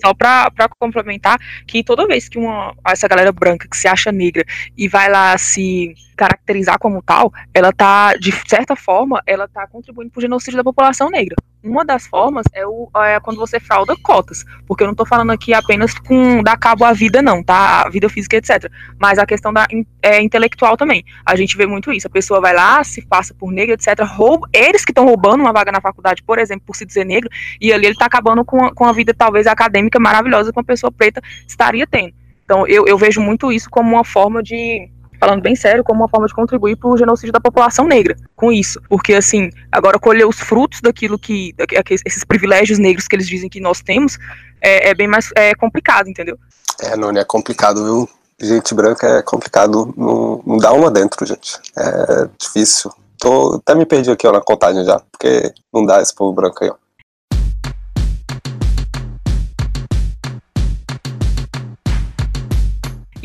Só 0.04 0.14
pra, 0.14 0.50
pra 0.50 0.68
complementar, 0.78 1.38
que 1.66 1.82
toda 1.82 2.06
vez 2.06 2.28
que 2.28 2.38
uma, 2.38 2.72
essa 2.86 3.08
galera 3.08 3.32
branca 3.32 3.68
que 3.68 3.76
se 3.76 3.88
acha 3.88 4.12
negra 4.12 4.44
e 4.76 4.88
vai 4.88 5.10
lá 5.10 5.36
se 5.36 5.94
caracterizar 6.18 6.78
como 6.80 7.00
tal, 7.00 7.32
ela 7.54 7.72
tá, 7.72 8.12
de 8.14 8.32
certa 8.48 8.74
forma, 8.74 9.22
ela 9.24 9.46
tá 9.46 9.66
contribuindo 9.68 10.10
pro 10.10 10.20
genocídio 10.20 10.56
da 10.56 10.64
população 10.64 11.08
negra. 11.08 11.36
Uma 11.62 11.84
das 11.84 12.06
formas 12.06 12.44
é, 12.52 12.66
o, 12.66 12.90
é 12.96 13.20
quando 13.20 13.36
você 13.36 13.60
frauda 13.60 13.94
cotas, 14.02 14.44
porque 14.66 14.82
eu 14.82 14.88
não 14.88 14.94
tô 14.94 15.06
falando 15.06 15.30
aqui 15.30 15.54
apenas 15.54 15.94
com 15.94 16.42
dar 16.42 16.56
cabo 16.56 16.84
à 16.84 16.92
vida, 16.92 17.22
não, 17.22 17.42
tá? 17.42 17.82
A 17.86 17.88
vida 17.88 18.08
física, 18.08 18.36
etc. 18.36 18.70
Mas 18.98 19.18
a 19.18 19.26
questão 19.26 19.52
da 19.52 19.66
é, 20.02 20.20
intelectual 20.20 20.76
também. 20.76 21.04
A 21.24 21.36
gente 21.36 21.56
vê 21.56 21.66
muito 21.66 21.92
isso. 21.92 22.06
A 22.06 22.10
pessoa 22.10 22.40
vai 22.40 22.54
lá, 22.54 22.82
se 22.82 23.02
passa 23.06 23.34
por 23.34 23.52
negra, 23.52 23.74
etc. 23.74 24.04
Rouba, 24.04 24.48
eles 24.52 24.84
que 24.84 24.90
estão 24.90 25.04
roubando 25.04 25.40
uma 25.40 25.52
vaga 25.52 25.70
na 25.70 25.80
faculdade, 25.80 26.22
por 26.22 26.38
exemplo, 26.38 26.64
por 26.66 26.74
se 26.74 26.84
dizer 26.84 27.04
negro, 27.04 27.28
e 27.60 27.72
ali 27.72 27.86
ele 27.86 27.96
tá 27.96 28.06
acabando 28.06 28.44
com 28.44 28.64
a, 28.64 28.74
com 28.74 28.84
a 28.84 28.92
vida, 28.92 29.14
talvez, 29.14 29.46
acadêmica 29.46 30.00
maravilhosa 30.00 30.52
que 30.52 30.58
uma 30.58 30.64
pessoa 30.64 30.90
preta 30.90 31.20
estaria 31.46 31.86
tendo. 31.86 32.14
Então, 32.44 32.66
eu, 32.66 32.86
eu 32.86 32.96
vejo 32.96 33.20
muito 33.20 33.52
isso 33.52 33.68
como 33.68 33.94
uma 33.94 34.04
forma 34.04 34.42
de, 34.42 34.88
falando 35.18 35.42
bem 35.42 35.56
sério, 35.56 35.82
como 35.84 36.00
uma 36.02 36.08
forma 36.08 36.26
de 36.26 36.34
contribuir 36.34 36.76
para 36.76 36.88
o 36.88 36.96
genocídio 36.96 37.32
da 37.32 37.40
população 37.40 37.86
negra, 37.86 38.16
com 38.36 38.52
isso. 38.52 38.80
Porque, 38.88 39.14
assim, 39.14 39.50
agora 39.70 39.98
colher 39.98 40.26
os 40.26 40.38
frutos 40.38 40.80
daquilo 40.80 41.18
que, 41.18 41.52
que- 41.84 41.94
esses 42.06 42.24
privilégios 42.24 42.78
negros 42.78 43.08
que 43.08 43.16
eles 43.16 43.26
dizem 43.26 43.48
que 43.48 43.60
nós 43.60 43.80
temos, 43.80 44.18
é, 44.60 44.90
é 44.90 44.94
bem 44.94 45.08
mais 45.08 45.30
é, 45.36 45.54
complicado, 45.54 46.08
entendeu? 46.08 46.38
É, 46.80 46.96
Noni, 46.96 47.18
é 47.18 47.24
complicado, 47.24 47.84
viu? 47.84 48.08
Gente 48.40 48.72
branca 48.74 49.06
é 49.18 49.22
complicado. 49.22 49.92
Não, 49.96 50.40
não 50.46 50.58
dá 50.58 50.72
uma 50.72 50.90
dentro, 50.90 51.26
gente. 51.26 51.58
É 51.76 52.28
difícil. 52.38 52.92
Tô, 53.18 53.56
até 53.56 53.74
me 53.74 53.84
perdi 53.84 54.10
aqui 54.12 54.26
ó, 54.28 54.32
na 54.32 54.40
contagem 54.40 54.84
já, 54.84 55.00
porque 55.10 55.52
não 55.74 55.84
dá 55.84 56.00
esse 56.00 56.14
povo 56.14 56.32
branco 56.32 56.62
aí, 56.62 56.70
ó. 56.70 56.74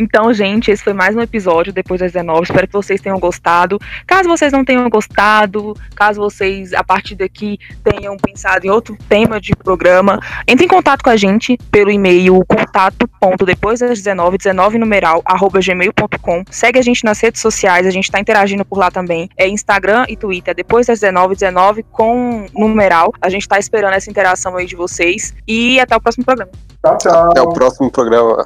Então, 0.03 0.33
gente, 0.33 0.69
esse 0.69 0.83
foi 0.83 0.91
mais 0.91 1.15
um 1.15 1.21
episódio 1.21 1.71
depois 1.71 2.01
das 2.01 2.11
19. 2.11 2.43
Espero 2.43 2.67
que 2.67 2.73
vocês 2.73 2.99
tenham 2.99 3.17
gostado. 3.17 3.79
Caso 4.05 4.27
vocês 4.27 4.51
não 4.51 4.65
tenham 4.65 4.89
gostado, 4.89 5.73
caso 5.95 6.19
vocês, 6.19 6.73
a 6.73 6.83
partir 6.83 7.15
daqui, 7.15 7.57
tenham 7.81 8.17
pensado 8.17 8.67
em 8.67 8.69
outro 8.69 8.97
tema 9.07 9.39
de 9.39 9.55
programa, 9.55 10.19
entre 10.45 10.65
em 10.65 10.67
contato 10.67 11.01
com 11.01 11.09
a 11.09 11.15
gente 11.15 11.57
pelo 11.71 11.89
e-mail 11.89 12.43
contato.depois 12.45 13.79
das 13.79 14.01
19, 14.01 14.37
19 14.37 14.77
numeral, 14.77 15.21
arroba 15.23 15.61
gmail.com. 15.61 16.43
Segue 16.51 16.79
a 16.79 16.81
gente 16.81 17.05
nas 17.05 17.21
redes 17.21 17.39
sociais, 17.41 17.87
a 17.87 17.91
gente 17.91 18.11
tá 18.11 18.19
interagindo 18.19 18.65
por 18.65 18.77
lá 18.77 18.91
também. 18.91 19.29
É 19.37 19.47
Instagram 19.47 20.03
e 20.09 20.17
Twitter, 20.17 20.53
depois 20.53 20.87
das 20.87 20.99
19, 20.99 21.35
19 21.35 21.83
com 21.83 22.45
numeral. 22.53 23.13
A 23.21 23.29
gente 23.29 23.47
tá 23.47 23.57
esperando 23.57 23.93
essa 23.93 24.09
interação 24.09 24.57
aí 24.57 24.65
de 24.65 24.75
vocês. 24.75 25.33
E 25.47 25.79
até 25.79 25.95
o 25.95 26.01
próximo 26.01 26.25
programa. 26.25 26.51
Tchau, 26.85 26.97
tchau. 26.97 27.31
Até 27.31 27.41
o 27.41 27.53
próximo 27.53 27.89
programa. 27.89 28.45